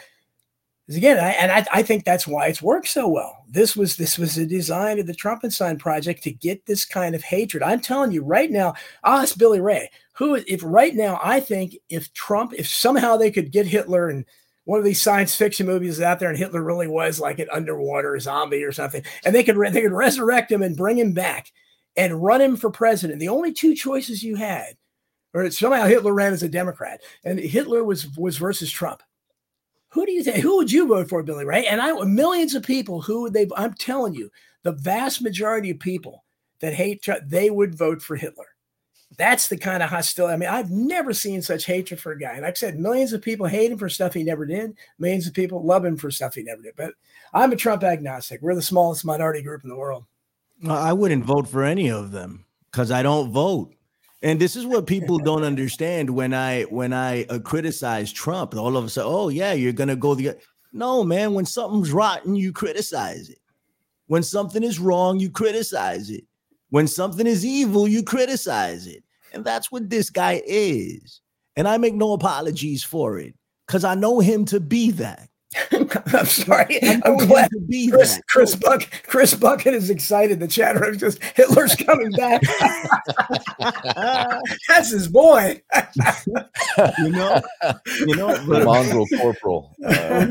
[0.89, 3.43] again I, and I, I, think that's why it's worked so well.
[3.49, 7.24] This was this was a design of the trumpenstein project to get this kind of
[7.24, 7.62] hatred.
[7.62, 11.76] I'm telling you right now i'll ask billy ray who if right now i think
[11.89, 14.24] if trump if somehow they could get hitler and
[14.68, 18.20] one of these science fiction movies out there, and Hitler really was like an underwater
[18.20, 21.53] zombie or something, and they could they could resurrect him and bring him back
[21.95, 23.22] and run him for president.
[23.22, 24.76] The only two choices you had,
[25.34, 29.01] or somehow Hitler ran as a Democrat, and Hitler was was versus Trump.
[29.91, 30.39] Who do you think?
[30.39, 31.65] Who would you vote for, Billy Ray?
[31.65, 33.47] And I millions of people who they.
[33.55, 34.30] I'm telling you,
[34.63, 36.26] the vast majority of people
[36.59, 38.47] that hate Trump, they would vote for Hitler.
[39.16, 40.34] That's the kind of hostility.
[40.34, 42.34] I mean, I've never seen such hatred for a guy.
[42.34, 44.76] And like I said, millions of people hate him for stuff he never did.
[44.99, 46.74] Millions of people love him for stuff he never did.
[46.76, 46.93] But
[47.34, 48.41] I'm a Trump agnostic.
[48.41, 50.05] We're the smallest minority group in the world.
[50.68, 53.74] I wouldn't vote for any of them because I don't vote.
[54.24, 58.55] And this is what people don't understand when I when I uh, criticize Trump.
[58.55, 60.36] All of a sudden, oh yeah, you're gonna go the
[60.74, 61.34] no man.
[61.34, 63.39] When something's rotten, you criticize it.
[64.08, 66.24] When something is wrong, you criticize it.
[66.70, 69.03] When something is evil, you criticize it.
[69.34, 71.22] And that's what this guy is.
[71.55, 73.34] And I make no apologies for it
[73.65, 75.30] because I know him to be that.
[75.71, 76.79] I'm sorry.
[76.83, 80.41] I'm glad to be Chris, Chris Buck Chris Bucket is excited.
[80.41, 82.41] The chat room just Hitler's coming back.
[84.67, 85.61] That's his boy.
[86.99, 87.41] you know,
[87.99, 90.25] you know, the mongrel corporal uh,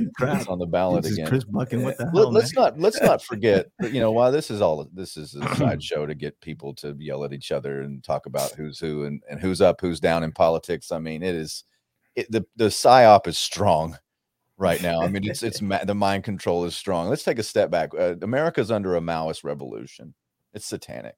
[0.48, 1.26] on the ballot again.
[1.26, 2.30] Chris Bucket, what the hell?
[2.30, 3.68] Let, us not let's not forget.
[3.80, 7.24] You know, while this is all this is a sideshow to get people to yell
[7.24, 10.32] at each other and talk about who's who and, and who's up, who's down in
[10.32, 10.92] politics.
[10.92, 11.64] I mean, it is
[12.16, 13.96] it, the the psyop is strong
[14.58, 15.02] right now.
[15.02, 17.08] I mean, it's it's the mind control is strong.
[17.08, 17.90] Let's take a step back.
[17.98, 20.14] Uh, America's under a Maoist revolution.
[20.54, 21.16] It's satanic,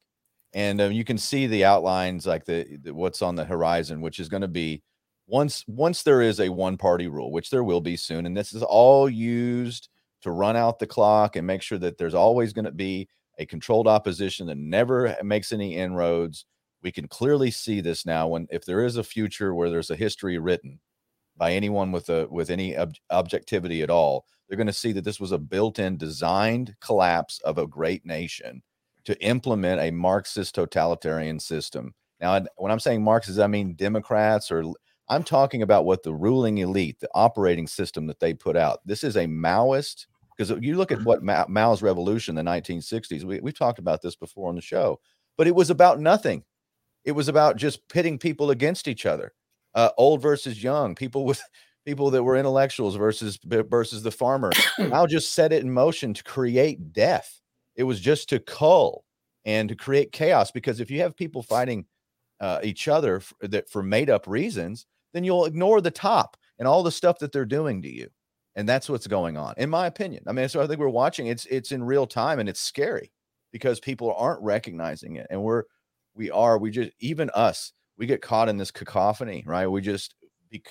[0.53, 4.18] and um, you can see the outlines like the, the what's on the horizon, which
[4.18, 4.82] is going to be
[5.26, 8.53] once once there is a one party rule, which there will be soon, and this
[8.53, 9.89] is all used
[10.22, 13.09] to run out the clock and make sure that there's always going to be
[13.39, 16.45] a controlled opposition that never makes any inroads.
[16.82, 19.97] We can clearly see this now when if there is a future where there's a
[19.97, 20.80] history written
[21.39, 25.05] by anyone with a with any ob- objectivity at all they're going to see that
[25.05, 28.62] this was a built-in designed collapse of a great nation
[29.05, 31.95] to implement a marxist totalitarian system.
[32.20, 34.64] Now when i'm saying marxists i mean democrats or
[35.09, 38.80] i'm talking about what the ruling elite the operating system that they put out.
[38.84, 43.59] This is a maoist because you look at what mao's revolution the 1960s we, we've
[43.59, 45.01] talked about this before on the show
[45.39, 46.43] but it was about nothing.
[47.05, 49.32] It was about just pitting people against each other
[49.75, 51.41] uh, old versus young, people with
[51.85, 54.51] people that were intellectuals versus versus the farmer.
[54.93, 57.41] I'll just set it in motion to create death.
[57.77, 59.05] It was just to cull
[59.45, 61.87] and to create chaos because if you have people fighting
[62.41, 66.69] uh, each other for, that for made up reasons, then you'll ignore the top and
[66.69, 68.09] all the stuff that they're doing to you.
[68.57, 70.25] And that's what's going on, in my opinion.
[70.27, 71.29] I mean, so I think we're watching.
[71.29, 73.12] It's it's in real time and it's scary
[73.53, 75.62] because people aren't recognizing it, and we're
[76.14, 79.66] we are we just even us we get caught in this cacophony, right?
[79.66, 80.14] We just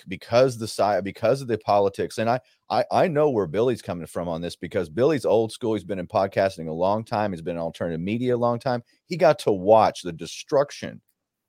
[0.08, 4.08] because the side because of the politics and I, I i know where billy's coming
[4.08, 7.44] from on this because billy's old school he's been in podcasting a long time he's
[7.44, 11.00] been in alternative media a long time he got to watch the destruction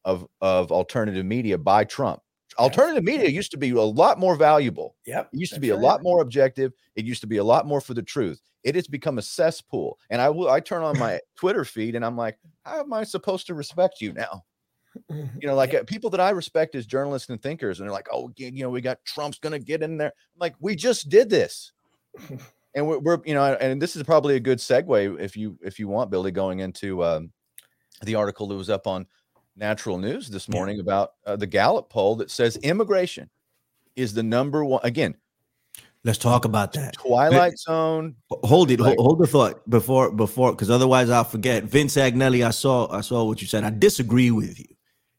[0.08, 2.20] of of alternative media by Trump.
[2.58, 4.96] Alternative media used to be a lot more valuable.
[5.06, 5.28] Yep.
[5.32, 5.78] It used to be right.
[5.78, 6.72] a lot more objective.
[6.96, 8.40] It used to be a lot more for the truth.
[8.64, 9.98] It has become a cesspool.
[10.10, 13.04] And I will I turn on my Twitter feed and I'm like, how am I
[13.04, 14.44] supposed to respect you now?
[15.08, 15.80] You know, like yeah.
[15.80, 18.70] Uh, people that I respect as journalists and thinkers, and they're like, oh, you know,
[18.70, 20.08] we got Trump's gonna get in there.
[20.08, 21.72] I'm like, we just did this.
[22.74, 25.78] and we're, we're, you know and this is probably a good segue if you if
[25.78, 27.30] you want billy going into um,
[28.02, 29.06] the article that was up on
[29.56, 30.82] natural news this morning yeah.
[30.82, 33.28] about uh, the Gallup poll that says immigration
[33.96, 34.80] is the number one.
[34.84, 35.16] Again,
[36.04, 36.94] let's talk about that.
[36.94, 38.14] Twilight Zone.
[38.30, 38.78] Hold it.
[38.80, 41.64] Like, hold, hold the thought before before because otherwise I'll forget.
[41.64, 43.64] Vince Agnelli, I saw I saw what you said.
[43.64, 44.66] I disagree with you.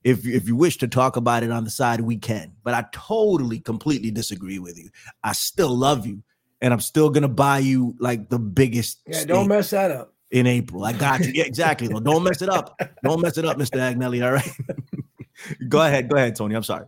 [0.03, 2.53] If if you wish to talk about it on the side, we can.
[2.63, 4.89] But I totally, completely disagree with you.
[5.23, 6.23] I still love you,
[6.61, 9.01] and I'm still gonna buy you like the biggest.
[9.07, 10.85] Yeah, don't mess that up in April.
[10.85, 11.31] I got you.
[11.33, 11.89] Yeah, exactly.
[11.89, 12.79] Well, don't mess it up.
[13.03, 13.77] Don't mess it up, Mr.
[13.77, 14.23] Agnelli.
[14.23, 14.51] All right.
[15.69, 16.09] go ahead.
[16.09, 16.55] Go ahead, Tony.
[16.55, 16.85] I'm sorry.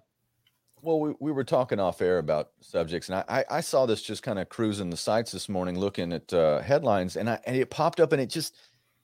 [0.84, 4.01] Well, we, we were talking off air about subjects, and I, I, I saw this
[4.01, 7.55] just kind of cruising the sites this morning, looking at uh, headlines, and I and
[7.55, 8.55] it popped up, and it just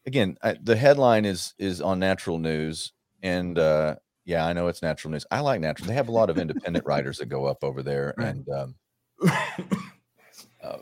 [0.05, 2.93] again I, the headline is is on Natural News,
[3.23, 3.95] and uh,
[4.25, 5.25] yeah, I know it's Natural News.
[5.31, 5.87] I like Natural.
[5.87, 8.75] They have a lot of independent writers that go up over there, and um,
[10.63, 10.77] uh,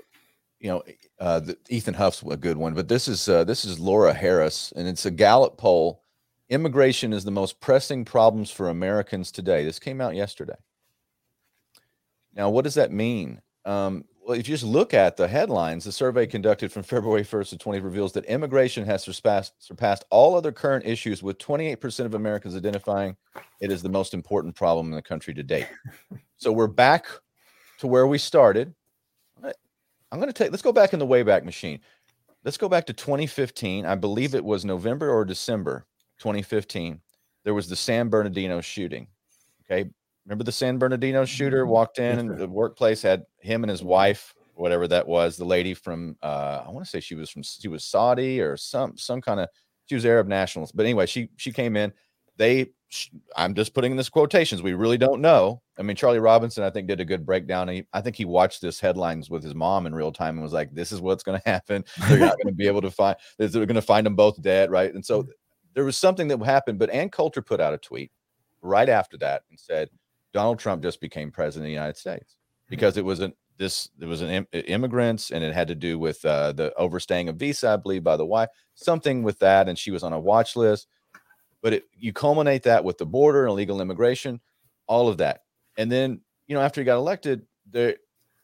[0.60, 0.84] you know,
[1.20, 4.74] uh, the, Ethan Huff's a good one, but this is uh, this is Laura Harris,
[4.76, 6.02] and it's a Gallup poll.
[6.50, 9.64] Immigration is the most pressing problems for Americans today.
[9.64, 10.58] This came out yesterday.
[12.36, 13.42] Now, what does that mean?
[13.64, 17.50] Um, well, if you just look at the headlines, the survey conducted from February 1st
[17.50, 22.16] to 20 reveals that immigration has surpassed, surpassed all other current issues, with 28% of
[22.16, 23.16] Americans identifying
[23.62, 25.68] it as the most important problem in the country to date.
[26.38, 27.06] So we're back
[27.80, 28.76] to where we started
[30.16, 31.82] I'm going to take, let's go back in the Wayback Machine.
[32.46, 33.86] Let's go back to 2015.
[33.86, 35.86] I believe it was November or December
[36.20, 37.02] 2015.
[37.44, 39.08] There was the San Bernardino shooting.
[39.66, 39.90] Okay.
[40.26, 41.72] Remember the San Bernardino shooter mm-hmm.
[41.72, 45.74] walked in and the workplace had him and his wife, whatever that was, the lady
[45.74, 49.22] from, uh, I want to say she was from, she was Saudi or some, some
[49.22, 49.50] kind of,
[49.86, 50.76] she was Arab nationalist.
[50.76, 51.94] But anyway, she, she came in.
[52.38, 52.72] They
[53.36, 54.62] I'm just putting in this quotations.
[54.62, 55.62] We really don't know.
[55.78, 57.68] I mean, Charlie Robinson, I think, did a good breakdown.
[57.68, 60.54] He, I think he watched this headlines with his mom in real time and was
[60.54, 61.84] like, "This is what's going to happen.
[62.08, 63.16] They're not going to be able to find.
[63.38, 65.30] They're going to find them both dead, right?" And so mm.
[65.74, 66.80] there was something that happened.
[66.80, 68.12] But Ann Coulter put out a tweet
[68.62, 69.90] right after that and said,
[70.36, 72.36] "Donald Trump just became president of the United States
[72.68, 75.98] because it was an this it was an Im- immigrants and it had to do
[75.98, 79.80] with uh, the overstaying of visa, I believe, by the wife, something with that, and
[79.80, 80.88] she was on a watch list."
[81.62, 84.42] But it, you culminate that with the border and illegal immigration,
[84.88, 85.44] all of that,
[85.78, 87.96] and then you know after he got elected, there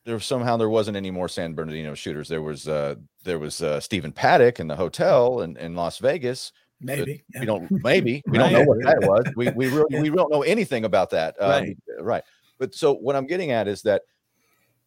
[0.05, 2.29] there somehow there wasn't any more San Bernardino shooters.
[2.29, 6.53] There was uh there was uh Stephen Paddock in the hotel in, in Las Vegas.
[6.81, 7.41] Maybe yeah.
[7.41, 9.25] we don't maybe we don't know what that was.
[9.35, 11.35] We we really we don't know anything about that.
[11.39, 11.77] Um, right.
[11.99, 12.23] right.
[12.57, 14.03] But so what I'm getting at is that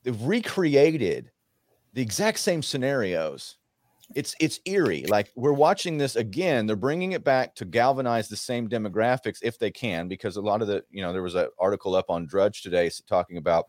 [0.03, 1.31] they've recreated
[1.93, 3.57] the exact same scenarios
[4.15, 5.05] it's it's eerie.
[5.07, 6.67] Like we're watching this again.
[6.67, 10.63] They're bringing it back to galvanize the same demographics if they can, because a lot
[10.63, 13.67] of the you know there was an article up on Drudge today talking about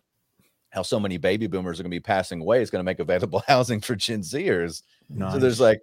[0.69, 2.61] how so many baby boomers are going to be passing away.
[2.61, 4.84] It's going to make available housing for Gen Zers.
[5.09, 5.34] Nice.
[5.34, 5.80] So there's like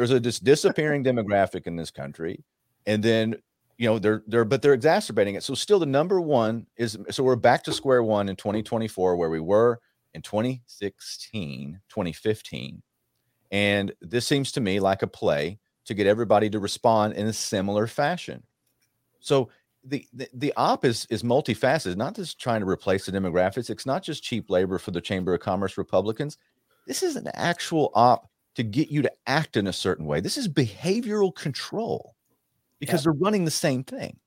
[0.00, 2.42] there's a just disappearing demographic in this country,
[2.86, 3.36] and then
[3.76, 5.42] you know they're they're but they're exacerbating it.
[5.42, 9.28] So still the number one is so we're back to square one in 2024 where
[9.28, 9.78] we were
[10.14, 12.82] in 2016, 2015
[13.50, 17.32] and this seems to me like a play to get everybody to respond in a
[17.32, 18.42] similar fashion.
[19.20, 19.50] So
[19.84, 23.68] the, the, the op is is multifaceted, not just trying to replace the demographics.
[23.68, 26.38] It's not just cheap labor for the Chamber of Commerce Republicans.
[26.86, 30.20] This is an actual op to get you to act in a certain way.
[30.20, 32.14] This is behavioral control
[32.78, 33.12] because yeah.
[33.12, 34.18] they're running the same thing.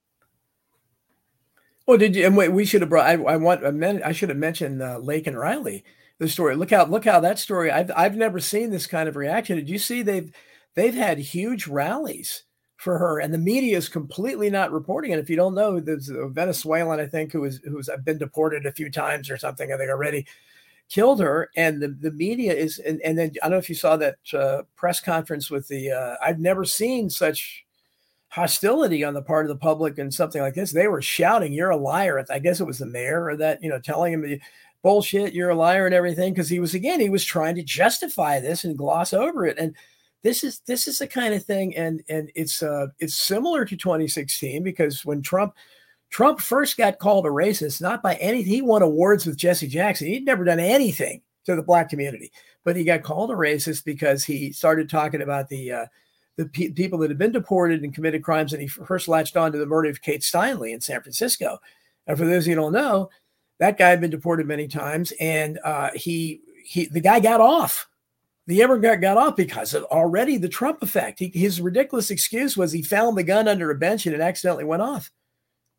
[1.85, 2.25] Well, did you?
[2.25, 3.07] And wait, we should have brought.
[3.07, 3.63] I, I want.
[3.83, 5.83] I should have mentioned uh, Laken Riley
[6.19, 6.55] the story.
[6.55, 7.71] Look how look how that story.
[7.71, 9.57] I've I've never seen this kind of reaction.
[9.57, 10.31] Did you see they've
[10.75, 12.43] they've had huge rallies
[12.77, 15.19] for her, and the media is completely not reporting it.
[15.19, 18.71] If you don't know, there's a Venezuelan, I think, who is who's been deported a
[18.71, 19.71] few times or something.
[19.71, 20.25] I think already
[20.93, 22.79] killed her, and the, the media is.
[22.79, 25.91] And, and then I don't know if you saw that uh, press conference with the.
[25.91, 27.65] Uh, I've never seen such
[28.29, 30.71] hostility on the part of the public and something like this.
[30.71, 33.69] They were shouting, "You're a liar!" I guess it was the mayor or that you
[33.69, 34.39] know telling him
[34.83, 36.35] bullshit, you're a liar and everything.
[36.35, 39.57] Cause he was, again, he was trying to justify this and gloss over it.
[39.57, 39.75] And
[40.21, 41.75] this is, this is the kind of thing.
[41.75, 45.55] And, and it's, uh, it's similar to 2016 because when Trump,
[46.13, 48.53] Trump first got called a racist, not by anything.
[48.53, 50.05] He won awards with Jesse Jackson.
[50.05, 52.31] He'd never done anything to the black community,
[52.63, 55.85] but he got called a racist because he started talking about the, uh,
[56.37, 59.51] the pe- people that had been deported and committed crimes, and he first latched on
[59.51, 61.57] to the murder of Kate Steinle in San Francisco.
[62.05, 63.09] And for those of you who don't know,
[63.57, 67.89] that guy had been deported many times, and uh, he he the guy got off.
[68.45, 71.17] The immigrant got off because of already the Trump effect.
[71.17, 74.65] He, his ridiculous excuse was he found the gun under a bench and it accidentally
[74.65, 75.09] went off.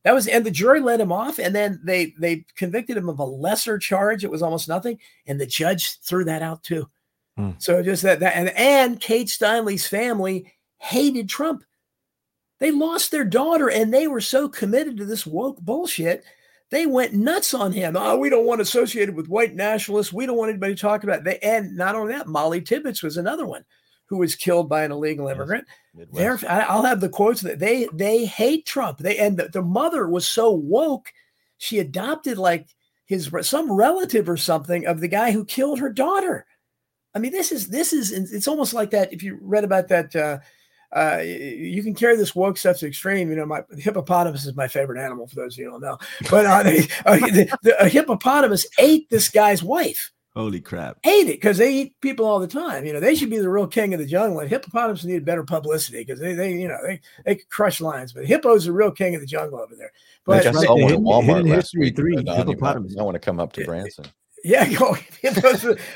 [0.04, 3.18] That was, and the jury let him off, and then they they convicted him of
[3.18, 4.22] a lesser charge.
[4.22, 6.88] It was almost nothing, and the judge threw that out too.
[7.36, 7.52] Hmm.
[7.58, 11.64] So just that that and and Kate Steinle's family hated Trump.
[12.60, 16.24] They lost their daughter, and they were so committed to this woke bullshit
[16.70, 17.96] they went nuts on him.
[17.96, 20.12] Oh, we don't want associated with white nationalists.
[20.12, 21.38] We don't want anybody talking about it.
[21.42, 23.64] and not only that, Molly Tibbetts was another one
[24.06, 25.66] who was killed by an illegal immigrant.
[26.12, 26.44] Yes.
[26.48, 28.98] I'll have the quotes that they they hate Trump.
[28.98, 31.12] They and the, the mother was so woke,
[31.58, 32.68] she adopted like
[33.06, 36.46] his some relative or something of the guy who killed her daughter.
[37.14, 39.12] I mean, this is this is it's almost like that.
[39.12, 40.38] If you read about that uh,
[40.94, 43.28] uh, you can carry this woke stuff to extreme.
[43.28, 45.26] You know, my hippopotamus is my favorite animal.
[45.26, 45.98] For those of you who don't know,
[46.30, 50.12] but uh, they, uh, the, the, a hippopotamus ate this guy's wife.
[50.36, 50.98] Holy crap!
[51.04, 52.84] Ate it because they eat people all the time.
[52.84, 54.40] You know, they should be the real king of the jungle.
[54.40, 58.12] And hippopotamus need better publicity because they, they, you know, they they crush lions.
[58.12, 59.92] But hippo's the real king of the jungle over there.
[60.26, 61.94] But I saw one at Walmart last week.
[61.94, 62.96] Three, uh, hippopotamus.
[62.98, 64.06] I want to come up to Branson.
[64.42, 64.64] Yeah,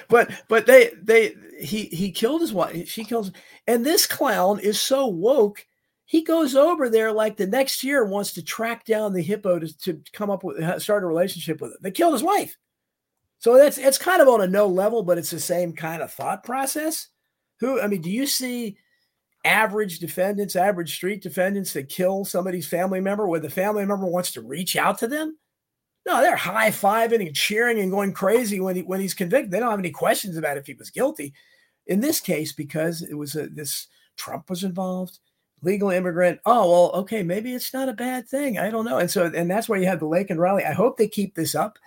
[0.08, 2.88] but but they they he he killed his wife.
[2.88, 3.32] She kills,
[3.66, 5.66] and this clown is so woke.
[6.04, 9.78] He goes over there like the next year wants to track down the hippo to,
[9.80, 11.82] to come up with start a relationship with it.
[11.82, 12.56] They killed his wife.
[13.38, 16.12] So that's it's kind of on a no level, but it's the same kind of
[16.12, 17.08] thought process.
[17.60, 18.78] Who I mean, do you see
[19.44, 24.32] average defendants, average street defendants that kill somebody's family member where the family member wants
[24.32, 25.38] to reach out to them?
[26.06, 29.50] No, they're high fiving and cheering and going crazy when he when he's convicted.
[29.50, 31.34] They don't have any questions about if he was guilty.
[31.86, 33.86] In this case, because it was a, this
[34.16, 35.18] Trump was involved,
[35.62, 36.40] legal immigrant.
[36.44, 38.58] Oh well, okay, maybe it's not a bad thing.
[38.58, 38.98] I don't know.
[38.98, 40.64] And so and that's why you have the Laken rally.
[40.64, 41.78] I hope they keep this up.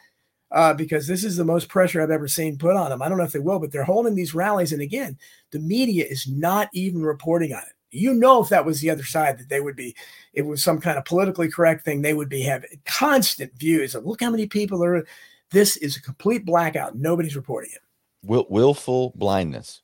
[0.51, 3.01] Uh, because this is the most pressure I've ever seen put on them.
[3.01, 4.73] I don't know if they will, but they're holding these rallies.
[4.73, 5.17] And again,
[5.51, 7.73] the media is not even reporting on it.
[7.91, 9.95] You know if that was the other side that they would be
[10.33, 14.05] it was some kind of politically correct thing they would be having constant views of
[14.05, 15.05] look how many people are
[15.51, 16.95] this is a complete blackout.
[16.95, 17.81] Nobody's reporting it.
[18.23, 19.81] Will, willful blindness.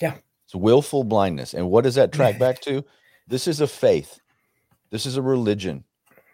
[0.00, 0.14] Yeah.
[0.44, 1.54] It's willful blindness.
[1.54, 2.84] And what does that track back to?
[3.28, 4.20] This is a faith.
[4.90, 5.84] This is a religion.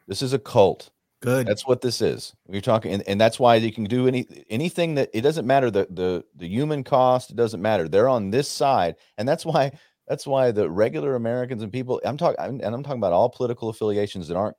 [0.08, 0.90] This is a cult
[1.22, 4.26] good that's what this is we're talking and, and that's why you can do any
[4.50, 8.30] anything that it doesn't matter the the the human cost it doesn't matter they're on
[8.30, 9.70] this side and that's why
[10.08, 13.68] that's why the regular Americans and people I'm talking and I'm talking about all political
[13.68, 14.56] affiliations that aren't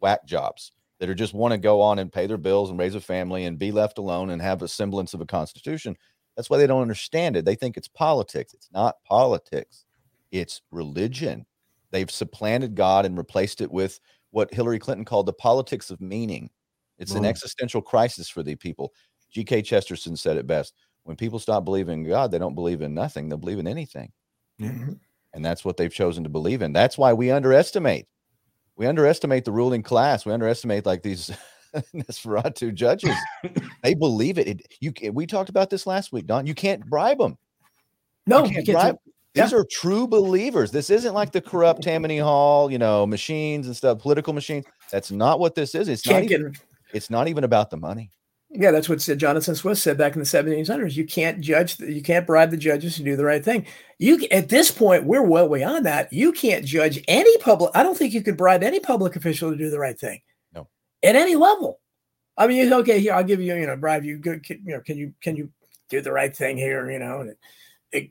[0.00, 2.94] whack jobs that are just want to go on and pay their bills and raise
[2.94, 5.96] a family and be left alone and have a semblance of a constitution.
[6.36, 7.44] That's why they don't understand it.
[7.44, 8.54] They think it's politics.
[8.54, 9.84] It's not politics.
[10.30, 11.46] It's religion.
[11.90, 14.00] They've supplanted God and replaced it with
[14.36, 16.50] what Hillary Clinton called the politics of meaning.
[16.98, 18.92] It's an existential crisis for the people.
[19.30, 19.62] G.K.
[19.62, 20.74] Chesterton said it best.
[21.04, 23.30] When people stop believing in God, they don't believe in nothing.
[23.30, 24.12] They'll believe in anything.
[24.60, 24.92] Mm-hmm.
[25.32, 26.74] And that's what they've chosen to believe in.
[26.74, 28.08] That's why we underestimate.
[28.76, 30.26] We underestimate the ruling class.
[30.26, 31.30] We underestimate like these
[31.94, 33.16] Nosferatu judges.
[33.82, 34.48] they believe it.
[34.48, 34.66] it.
[34.80, 36.46] You we talked about this last week, Don.
[36.46, 37.38] You can't bribe them.
[38.26, 38.96] No, you can't bribe.
[39.36, 39.58] These yeah.
[39.58, 40.70] are true believers.
[40.70, 44.64] This isn't like the corrupt Tammany Hall, you know, machines and stuff, political machines.
[44.90, 45.88] That's not what this is.
[45.88, 46.62] It's can't not even, get...
[46.94, 48.10] it's not even about the money.
[48.48, 50.96] Yeah, that's what Jonathan Swift said back in the 1700s.
[50.96, 53.66] You can't judge, you can't bribe the judges to do the right thing.
[53.98, 56.10] You at this point, we're well beyond that.
[56.10, 57.72] You can't judge any public.
[57.74, 60.22] I don't think you could bribe any public official to do the right thing.
[60.54, 60.68] No,
[61.02, 61.80] at any level.
[62.38, 64.16] I mean, okay, here I'll give you, you know, bribe you.
[64.16, 65.50] Good, you know, can you can you
[65.90, 66.90] do the right thing here?
[66.90, 67.36] You know, and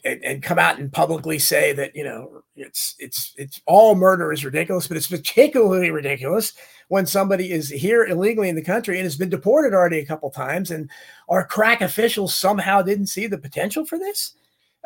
[0.04, 4.32] and, and come out and publicly say that you know it's it's it's all murder
[4.32, 6.54] is ridiculous, but it's particularly ridiculous
[6.88, 10.30] when somebody is here illegally in the country and has been deported already a couple
[10.30, 10.90] times, and
[11.30, 14.34] our crack officials somehow didn't see the potential for this.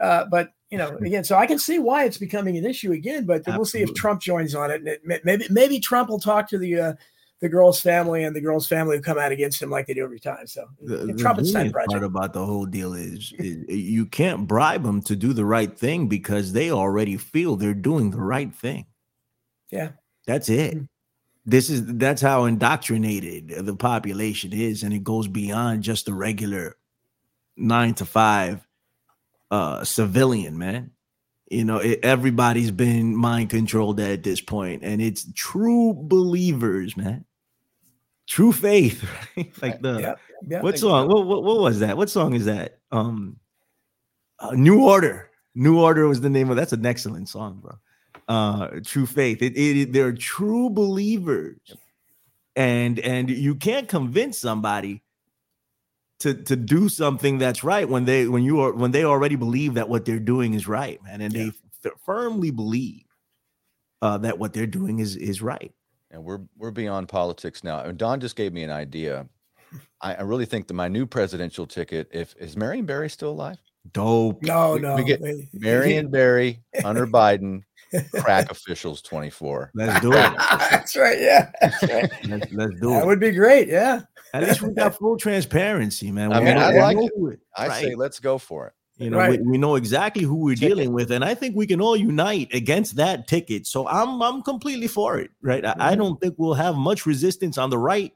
[0.02, 3.26] Uh, but you know, again, so I can see why it's becoming an issue again.
[3.26, 3.58] But Absolutely.
[3.58, 4.82] we'll see if Trump joins on it.
[4.84, 6.94] And maybe maybe Trump will talk to the uh,
[7.42, 10.04] the girl's family and the girl's family who come out against him like they do
[10.04, 10.46] every time.
[10.46, 11.74] So the, the project.
[11.74, 15.78] part about the whole deal is, is, you can't bribe them to do the right
[15.78, 18.86] thing because they already feel they're doing the right thing.
[19.72, 19.92] Yeah,
[20.28, 20.76] that's it.
[20.76, 20.84] Mm-hmm.
[21.46, 26.76] This is that's how indoctrinated the population is, and it goes beyond just the regular
[27.56, 28.66] nine to five
[29.52, 30.92] uh civilian man
[31.50, 37.26] you know it, everybody's been mind controlled at this point and it's true believers man
[38.30, 39.04] True Faith,
[39.38, 39.52] right?
[39.62, 40.16] like the yeah,
[40.48, 41.08] yeah, what song?
[41.08, 41.98] What, what, what was that?
[41.98, 42.78] What song is that?
[42.92, 43.38] Um,
[44.38, 45.32] uh, New Order.
[45.56, 47.74] New Order was the name of that's an excellent song, bro.
[48.28, 49.42] Uh, true faith.
[49.42, 51.58] It, it, they're true believers,
[52.56, 55.02] and and you can't convince somebody
[56.20, 59.74] to to do something that's right when they when you are when they already believe
[59.74, 61.46] that what they're doing is right, man, and yeah.
[61.46, 63.06] they f- firmly believe
[64.04, 65.74] uh, that what they're doing is is right.
[66.12, 67.82] And we're we're beyond politics now.
[67.82, 69.28] And Don just gave me an idea.
[70.02, 73.58] I, I really think that my new presidential ticket, if is Marion Barry still alive?
[73.92, 74.42] Dope.
[74.44, 74.96] No, we, no.
[74.96, 75.22] We get
[75.54, 77.64] Marion Barry, Hunter Biden,
[78.16, 79.72] crack officials 24.
[79.74, 80.16] Let's do it.
[80.72, 81.20] that's right.
[81.20, 81.52] Yeah.
[81.62, 82.12] That's right.
[82.28, 83.00] Let's, let's do that it.
[83.00, 83.68] That would be great.
[83.68, 84.02] Yeah.
[84.34, 86.32] At least we got full transparency, man.
[86.32, 87.40] I mean, I like know it.
[87.56, 87.84] I right?
[87.84, 88.74] say let's go for it.
[89.00, 89.40] You know, Right.
[89.42, 90.70] we, we know exactly who we're Ticket.
[90.78, 93.66] dealing with, and I think we can all unite against that ticket.
[93.66, 95.66] So I'm I'm completely for it, right?
[95.66, 95.82] I, Mm-hmm.
[95.82, 98.14] I don't think we'll have much resistance on the right,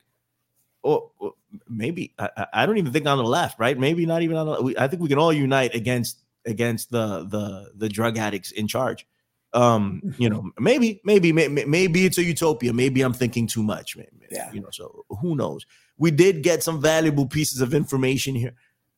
[0.83, 1.33] or, or
[1.69, 3.77] maybe I, I- I don't even think on the left, right?
[3.79, 4.61] Maybe not even on the.
[4.61, 8.67] we- I think we can all unite against against the the the drug addicts in
[8.67, 9.07] charge.
[9.53, 12.73] Um, you know, maybe maybe may- may- maybe it's a utopia.
[12.73, 13.95] Maybe I'm thinking too much.
[13.95, 14.51] Maybe, Yeah.
[14.51, 14.69] you know.
[14.71, 15.65] So who knows?
[15.97, 18.53] We did get some valuable pieces of information here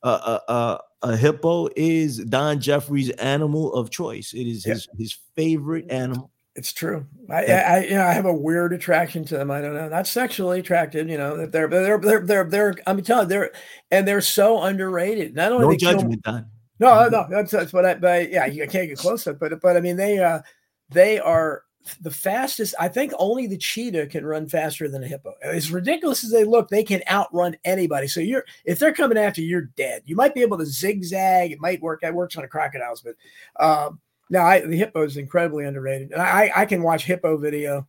[0.05, 4.33] uh, uh, uh, a hippo is Don Jeffries' animal of choice.
[4.33, 6.31] It is his his favorite animal.
[6.55, 7.05] It's true.
[7.29, 7.73] I, Yeah.
[7.73, 9.51] I, you know, I have a weird attraction to them.
[9.51, 11.09] I don't know, not sexually attracted.
[11.09, 12.75] You know, that they're they're they're they're they're.
[12.87, 13.51] I'm telling you, they're
[13.91, 15.35] and they're so underrated.
[15.35, 16.45] Not only No they kill- judgment, Don.
[16.79, 17.95] No, no, that's that's what I.
[17.95, 19.39] But yeah, you can't get close to it.
[19.39, 20.39] But but I mean, they uh,
[20.91, 21.63] they are
[22.01, 22.75] the fastest.
[22.79, 25.33] I think only the cheetah can run faster than a hippo.
[25.41, 28.07] As ridiculous as they look, they can outrun anybody.
[28.07, 30.03] So you're if they're coming after you, you're dead.
[30.05, 31.51] You might be able to zigzag.
[31.51, 32.01] It might work.
[32.01, 33.15] That works on a crocodiles, but
[33.63, 36.11] um, no, I, the hippo is incredibly underrated.
[36.11, 37.87] And I I can watch hippo video.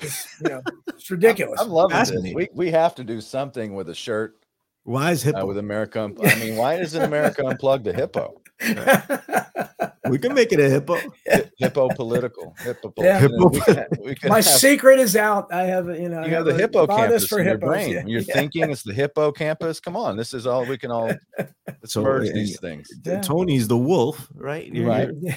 [0.00, 1.60] It's, you know, it's ridiculous.
[1.60, 2.34] I'm loving this.
[2.34, 4.36] We we have to do something with a shirt
[4.84, 5.42] Why is hippo?
[5.42, 6.12] uh, with America.
[6.22, 8.40] I mean, why isn't America unplugged a hippo?
[10.10, 10.98] we can make it a hippo.
[11.58, 12.54] Hippo political.
[12.62, 12.92] Hippo.
[12.98, 13.22] Yeah.
[13.22, 15.52] you know, we could, we could My have, secret is out.
[15.52, 17.92] I have you know you have the a hippocampus bodice in your brain.
[17.92, 18.34] Yeah, You're yeah.
[18.34, 19.80] thinking it's the hippocampus.
[19.80, 21.10] Come on, this is all we can all
[21.84, 22.88] So, merge these things.
[23.04, 23.20] Yeah.
[23.20, 24.66] Tony's the wolf, right?
[24.72, 25.08] You're- Right.
[25.20, 25.36] you're-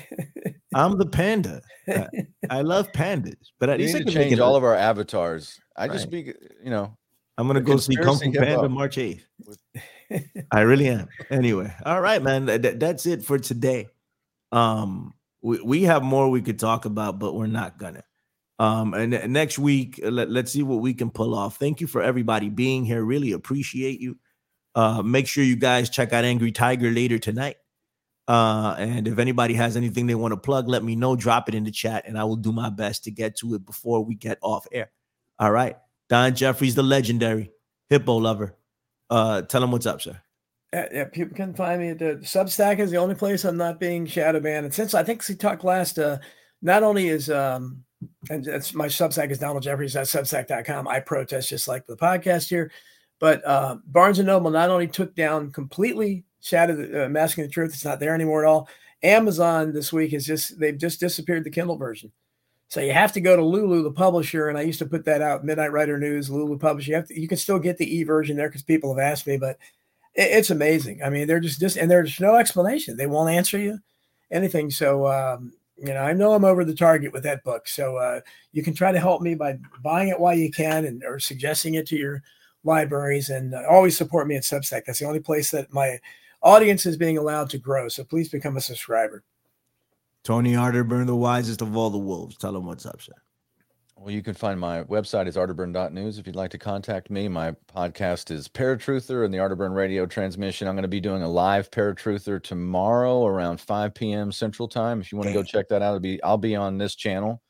[0.74, 1.62] I'm the panda.
[1.88, 2.08] I,
[2.50, 4.40] I love pandas, but at We least I need to can change it.
[4.40, 5.60] all of our avatars.
[5.76, 6.26] I just Right.
[6.26, 6.96] be, you know,
[7.38, 8.32] I'm gonna go see Kung Fu.
[8.32, 9.22] Panda March 8th.
[10.52, 11.08] I really am.
[11.30, 12.46] Anyway, all right, man.
[12.48, 13.88] That- that- that's it for today.
[14.52, 18.04] Um, we, we have more we could talk about, but we're not gonna.
[18.60, 21.58] Um, and ne- next week, uh, let, let's see what we can pull off.
[21.58, 23.04] Thank you for everybody being here.
[23.04, 24.18] Really appreciate you.
[24.76, 27.56] Uh, make sure you guys check out Angry Tiger later tonight.
[28.28, 31.16] Uh, and if anybody has anything they want to plug, let me know.
[31.16, 33.66] Drop it in the chat, and I will do my best to get to it
[33.66, 34.92] before we get off air.
[35.40, 35.78] All right.
[36.10, 37.52] Don Jeffries, the legendary
[37.90, 38.56] hippo lover.
[39.10, 40.22] Uh, tell him what's up, sir.
[40.74, 43.80] Yeah, yeah, people can find me at the Substack is the only place I'm not
[43.80, 44.66] being shadow banned.
[44.66, 46.20] And since I think we talked last, uh,
[46.62, 47.84] not only is um,
[48.30, 50.88] and that's my Substack is Donald Jeffries at Substack.com.
[50.88, 52.72] I protest just like the podcast here,
[53.20, 57.74] but uh, Barnes and Noble not only took down completely Shadow uh, Masking the Truth,
[57.74, 58.70] it's not there anymore at all.
[59.02, 62.12] Amazon this week is just they've just disappeared the Kindle version.
[62.68, 65.24] So you have to go to Lulu, the publisher, and I used to put that
[65.24, 65.44] out.
[65.44, 66.92] Midnight Writer News, Lulu publisher.
[66.92, 69.26] You have to, you can still get the e version there because people have asked
[69.26, 69.58] me, but
[70.24, 71.02] it's amazing.
[71.04, 72.98] I mean, they're just just and there's no explanation.
[72.98, 73.80] They won't answer you
[74.32, 74.70] anything.
[74.70, 77.68] So um, you know, I know I'm over the target with that book.
[77.68, 81.04] So uh, you can try to help me by buying it while you can and
[81.04, 82.22] or suggesting it to your
[82.64, 84.86] libraries and uh, always support me at Substack.
[84.86, 86.00] That's the only place that my
[86.42, 87.88] audience is being allowed to grow.
[87.88, 89.24] So please become a subscriber.
[90.24, 92.38] Tony Arterburn, the wisest of all the wolves.
[92.38, 93.14] Tell him what's up, sir.
[94.02, 97.28] Well, you can find my website is arterburn.news if you'd like to contact me.
[97.28, 100.70] My podcast is Paratruther and the Arterburn radio transmission.
[100.70, 104.32] I'm going to be doing a live Paratruther tomorrow around 5 p.m.
[104.32, 105.02] Central Time.
[105.02, 107.42] If you want to go check that out, it'll be I'll be on this channel,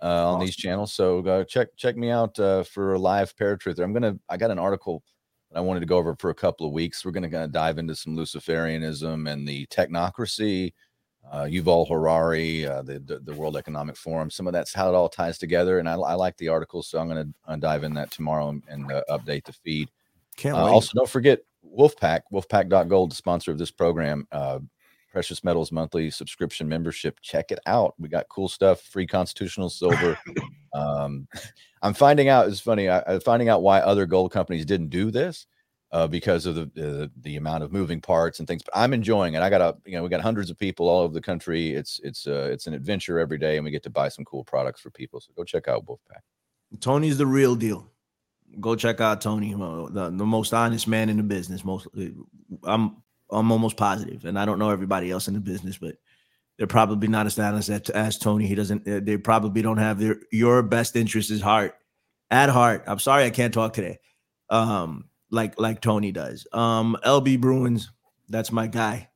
[0.00, 0.92] uh, on these channels.
[0.92, 3.82] So go check check me out uh, for a live Paratruther.
[3.82, 5.02] I'm gonna I got an article
[5.50, 7.04] that I wanted to go over for a couple of weeks.
[7.04, 10.72] We're gonna, gonna dive into some Luciferianism and the technocracy
[11.30, 14.30] uh, Yuval Harari, uh, the, the the World Economic Forum.
[14.30, 16.98] Some of that's how it all ties together, and I, I like the article, so
[16.98, 19.90] I'm going to dive in that tomorrow and, and uh, update the feed.
[20.36, 20.70] Can't Uh, wait.
[20.70, 21.40] also, don't forget
[21.76, 24.26] Wolfpack, Wolfpack.gold, the sponsor of this program.
[24.30, 24.60] Uh,
[25.12, 27.18] Precious Metals monthly subscription membership.
[27.22, 27.94] Check it out.
[27.98, 30.18] We got cool stuff, free constitutional silver.
[30.74, 31.26] um,
[31.82, 32.48] I'm finding out.
[32.48, 32.88] It's funny.
[32.90, 35.46] I, I'm finding out why other gold companies didn't do this
[35.92, 38.62] uh, because of the, the the amount of moving parts and things.
[38.62, 39.42] But I'm enjoying it.
[39.42, 41.74] I got a you know we got hundreds of people all over the country.
[41.74, 44.44] It's it's uh, it's an adventure every day, and we get to buy some cool
[44.44, 45.20] products for people.
[45.20, 46.20] So go check out Wolfpack.
[46.80, 47.90] Tony's the real deal.
[48.60, 51.64] Go check out Tony, uh, the, the most honest man in the business.
[51.64, 51.88] Most,
[52.64, 55.96] I'm I'm almost positive, and I don't know everybody else in the business, but
[56.58, 58.46] they're probably not as honest as, as Tony.
[58.46, 58.88] He doesn't.
[58.88, 61.74] Uh, they probably don't have their your best interest is heart
[62.30, 62.84] at heart.
[62.86, 63.98] I'm sorry I can't talk today.
[64.48, 66.46] Um, like like Tony does.
[66.52, 67.90] Um, LB Bruins,
[68.28, 69.10] that's my guy.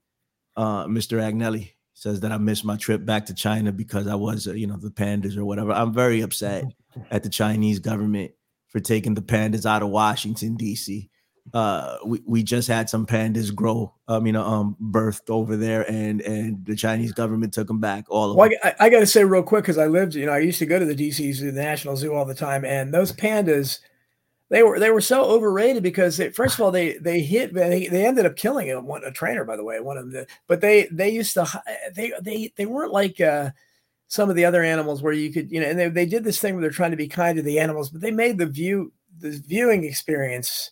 [0.56, 1.20] Uh, Mr.
[1.20, 4.66] Agnelli says that I missed my trip back to China because I was, uh, you
[4.66, 5.72] know, the pandas or whatever.
[5.72, 6.64] I'm very upset
[7.10, 8.32] at the Chinese government
[8.68, 11.10] for taking the pandas out of Washington D.C
[11.52, 15.88] uh we, we just had some pandas grow um you know um birthed over there
[15.90, 18.58] and and the chinese government took them back all of well, them.
[18.62, 20.78] I, I gotta say real quick because i lived you know i used to go
[20.78, 23.80] to the dc zoo the national zoo all the time and those pandas
[24.50, 27.86] they were they were so overrated because they, first of all they they hit they,
[27.86, 30.60] they ended up killing a, one, a trainer by the way one of them but
[30.60, 31.46] they they used to
[31.94, 33.50] they they they weren't like uh
[34.08, 36.40] some of the other animals where you could you know and they, they did this
[36.40, 38.92] thing where they're trying to be kind to the animals but they made the view
[39.18, 40.70] the viewing experience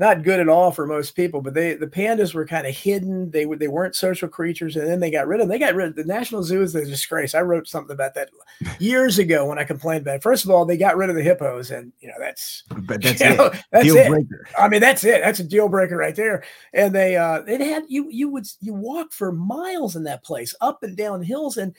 [0.00, 1.42] not good at all for most people.
[1.42, 3.30] But they the pandas were kind of hidden.
[3.30, 5.50] They they weren't social creatures, and then they got rid of them.
[5.50, 7.34] They got rid of the National Zoo is a disgrace.
[7.34, 8.30] I wrote something about that
[8.80, 10.22] years ago when I complained about it.
[10.22, 13.20] First of all, they got rid of the hippos, and you know that's but that's
[13.20, 13.36] it.
[13.36, 14.08] Know, that's deal it.
[14.08, 14.46] breaker.
[14.58, 15.20] I mean, that's it.
[15.22, 16.44] That's a deal breaker right there.
[16.72, 20.54] And they uh it had you you would you walk for miles in that place,
[20.62, 21.76] up and down hills, and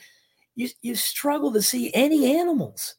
[0.54, 2.94] you you struggle to see any animals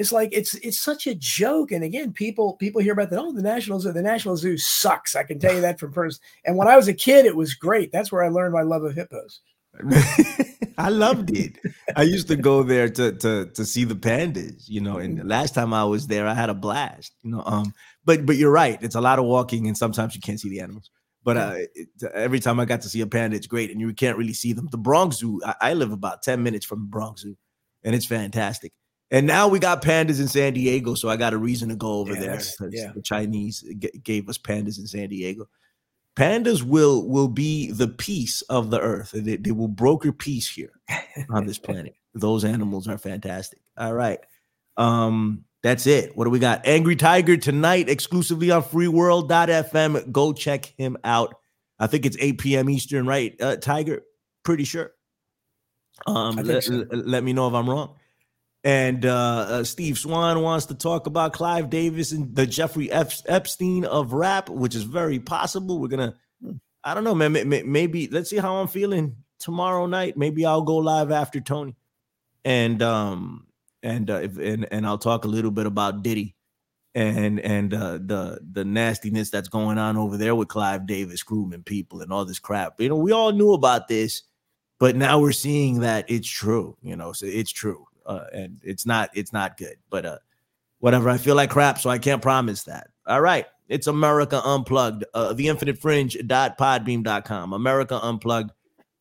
[0.00, 1.72] it's like it's it's such a joke.
[1.72, 3.18] And again, people people hear about that.
[3.18, 5.14] Oh, the National Zoo, the National Zoo sucks.
[5.14, 6.22] I can tell you that from first.
[6.46, 7.92] And when I was a kid, it was great.
[7.92, 9.42] That's where I learned my love of hippos.
[10.78, 11.58] I loved it.
[11.96, 14.96] I used to go there to to to see the pandas, you know.
[14.96, 17.42] And the last time I was there, I had a blast, you know.
[17.44, 17.74] Um,
[18.06, 18.82] but but you're right.
[18.82, 20.88] It's a lot of walking, and sometimes you can't see the animals.
[21.22, 23.92] But uh, it, every time I got to see a panda, it's great, and you
[23.92, 24.68] can't really see them.
[24.70, 27.36] The Bronx Zoo, I, I live about ten minutes from the Bronx Zoo,
[27.84, 28.72] and it's fantastic.
[29.10, 31.94] And now we got pandas in San Diego, so I got a reason to go
[31.94, 32.92] over yeah, there yeah.
[32.94, 35.48] the Chinese g- gave us pandas in San Diego.
[36.16, 39.10] Pandas will will be the peace of the earth.
[39.12, 40.72] They, they will broker peace here
[41.30, 41.96] on this planet.
[42.14, 43.60] Those animals are fantastic.
[43.76, 44.20] All right.
[44.76, 46.16] Um, that's it.
[46.16, 46.66] What do we got?
[46.66, 50.10] Angry Tiger tonight, exclusively on freeworld.fm.
[50.10, 51.34] Go check him out.
[51.78, 52.70] I think it's 8 p.m.
[52.70, 53.34] Eastern, right?
[53.40, 54.02] Uh, Tiger,
[54.42, 54.92] pretty sure.
[56.06, 56.86] Um, let, so.
[56.90, 57.96] let me know if I'm wrong.
[58.62, 63.22] And uh, uh, Steve Swan wants to talk about Clive Davis and the Jeffrey F-
[63.26, 65.78] Epstein of rap, which is very possible.
[65.78, 66.14] We're gonna,
[66.84, 67.32] I don't know, man.
[67.48, 70.18] Maybe let's see how I'm feeling tomorrow night.
[70.18, 71.74] Maybe I'll go live after Tony,
[72.44, 73.46] and um,
[73.82, 76.36] and uh, if, and and I'll talk a little bit about Diddy,
[76.94, 81.62] and and uh, the the nastiness that's going on over there with Clive Davis grooming
[81.62, 82.78] people and all this crap.
[82.78, 84.22] You know, we all knew about this,
[84.78, 86.76] but now we're seeing that it's true.
[86.82, 89.76] You know, so it's true uh, and it's not it's not good.
[89.88, 90.18] But uh,
[90.78, 92.88] whatever, I feel like crap, so I can't promise that.
[93.06, 98.50] All right, it's America Unplugged, uh, theinfinitefringe.podbean.com, America Unplugged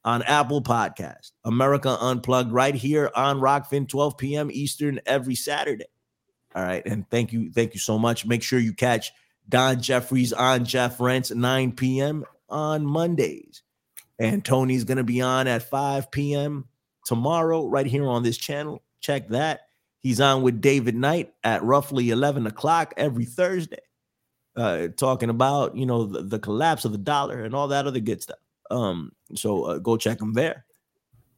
[0.05, 4.49] on Apple Podcast, America Unplugged right here on Rokfin, 12 p.m.
[4.51, 5.85] Eastern every Saturday.
[6.55, 8.25] All right, and thank you, thank you so much.
[8.25, 9.11] Make sure you catch
[9.49, 12.23] Don Jeffries on Jeff Rense 9 p.m.
[12.49, 13.63] on Mondays.
[14.19, 16.65] And Tony's going to be on at 5 p.m.
[17.05, 18.83] tomorrow, right here on this channel.
[18.99, 19.61] Check that.
[20.01, 23.81] He's on with David Knight at roughly 11 o'clock every Thursday,
[24.55, 27.99] uh, talking about, you know, the, the, collapse of the dollar and all that other
[27.99, 28.39] good stuff.
[28.71, 30.65] Um, so uh, go check him there.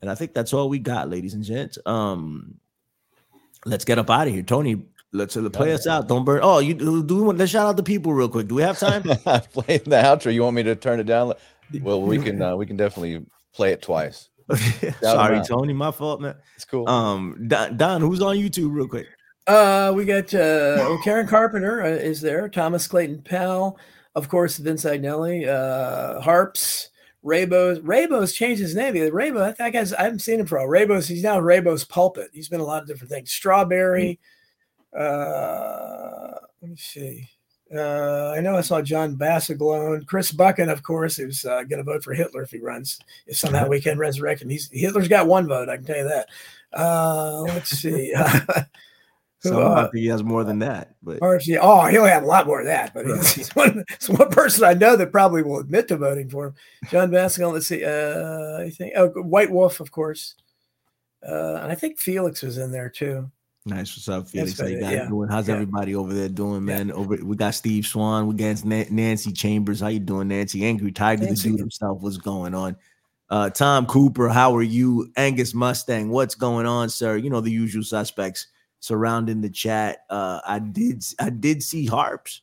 [0.01, 1.77] And I think that's all we got, ladies and gents.
[1.85, 2.59] Um,
[3.65, 4.43] let's get up out of here.
[4.43, 6.07] Tony, let's uh, play us out.
[6.07, 6.41] Don't burn.
[6.43, 8.47] Oh, you do, do we want, let's shout out the people real quick.
[8.47, 9.03] Do we have time?
[9.03, 10.33] play the outro.
[10.33, 11.33] You want me to turn it down?
[11.81, 14.29] Well, we can uh, we can definitely play it twice.
[15.01, 15.73] Sorry, Tony.
[15.73, 16.35] My fault, man.
[16.55, 16.87] It's cool.
[16.87, 19.07] Um, Don, Don, who's on YouTube, real quick?
[19.47, 22.47] Uh, we got uh, Karen Carpenter uh, is there.
[22.47, 23.79] Thomas Clayton Powell,
[24.15, 26.89] of course, Vince Agnelli, uh, Harps,
[27.25, 27.81] Raybos.
[27.81, 28.93] Raybos changed his name.
[28.93, 29.93] Raybo, that guy's.
[29.93, 31.07] I haven't seen him for a Raybos.
[31.07, 32.29] He's now Raybos Pulpit.
[32.33, 33.31] He's been a lot of different things.
[33.31, 34.19] Strawberry.
[34.97, 37.29] Uh, let me see.
[37.73, 41.83] Uh, I know I saw John Bassaglone, Chris Buchan, of course, who's uh, going to
[41.83, 42.99] vote for Hitler if he runs.
[43.27, 45.69] If somehow we can resurrect him, he's Hitler's got one vote.
[45.69, 46.29] I can tell you that.
[46.73, 48.13] Uh, let's see.
[49.43, 52.59] Who, uh, he has more than that, but RFC, oh, he'll have a lot more
[52.59, 52.93] of that.
[52.93, 56.29] But he's, he's one, it's one person I know that probably will admit to voting
[56.29, 56.53] for him.
[56.91, 57.53] John Bassaglone.
[57.53, 57.83] Let's see.
[57.83, 60.35] Uh, I think oh, White Wolf, of course,
[61.27, 63.31] uh, and I think Felix was in there too.
[63.65, 63.95] Nice.
[63.95, 64.59] What's up, Felix?
[64.59, 65.07] How you guys yeah.
[65.07, 65.29] doing?
[65.29, 65.53] How's yeah.
[65.53, 66.87] everybody over there doing, man?
[66.87, 66.95] Yeah.
[66.95, 69.81] Over we got Steve Swan, we got Nancy Chambers.
[69.81, 70.65] How you doing, Nancy?
[70.65, 71.49] Angry Tiger, Nancy.
[71.49, 72.01] the dude himself.
[72.01, 72.75] What's going on?
[73.29, 75.11] Uh, Tom Cooper, how are you?
[75.15, 77.17] Angus Mustang, what's going on, sir?
[77.17, 78.47] You know the usual suspects
[78.79, 80.05] surrounding the chat.
[80.09, 82.41] Uh, I did I did see Harps.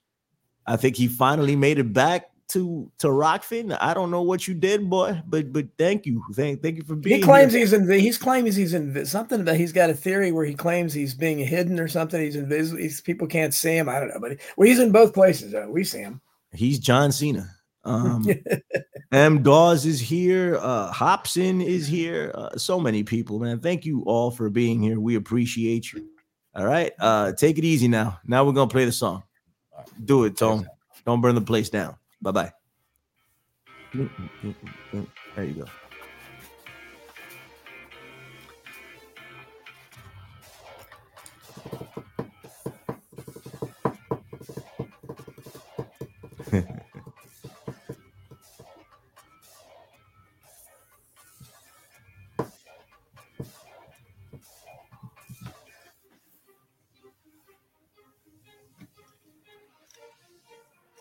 [0.66, 3.76] I think he finally made it back to to Rokfin.
[3.80, 6.96] I don't know what you did, boy, but but thank you, thank thank you for
[6.96, 7.16] being.
[7.16, 7.60] He claims here.
[7.60, 7.88] he's in.
[7.90, 11.38] He's claims he's in something that he's got a theory where he claims he's being
[11.38, 12.20] hidden or something.
[12.20, 12.80] He's invisible.
[12.80, 13.88] He's, people can't see him.
[13.88, 15.52] I don't know, but he, well, he's in both places.
[15.52, 15.70] Though.
[15.70, 16.20] We see him.
[16.52, 17.50] He's John Cena.
[17.84, 18.26] Um,
[19.12, 19.42] M.
[19.42, 20.58] Dawes is here.
[20.60, 22.32] Uh, Hobson is here.
[22.34, 23.60] Uh, so many people, man.
[23.60, 25.00] Thank you all for being here.
[25.00, 26.08] We appreciate you.
[26.54, 26.92] All right.
[26.98, 28.18] Uh, take it easy now.
[28.26, 29.22] Now we're gonna play the song.
[30.04, 30.66] Do it, Tone.
[31.04, 31.97] Don't burn the place down.
[32.22, 32.52] Bye bye.
[33.96, 34.10] Mm,
[34.44, 34.54] mm,
[34.94, 35.06] mm,
[35.36, 35.87] there you go.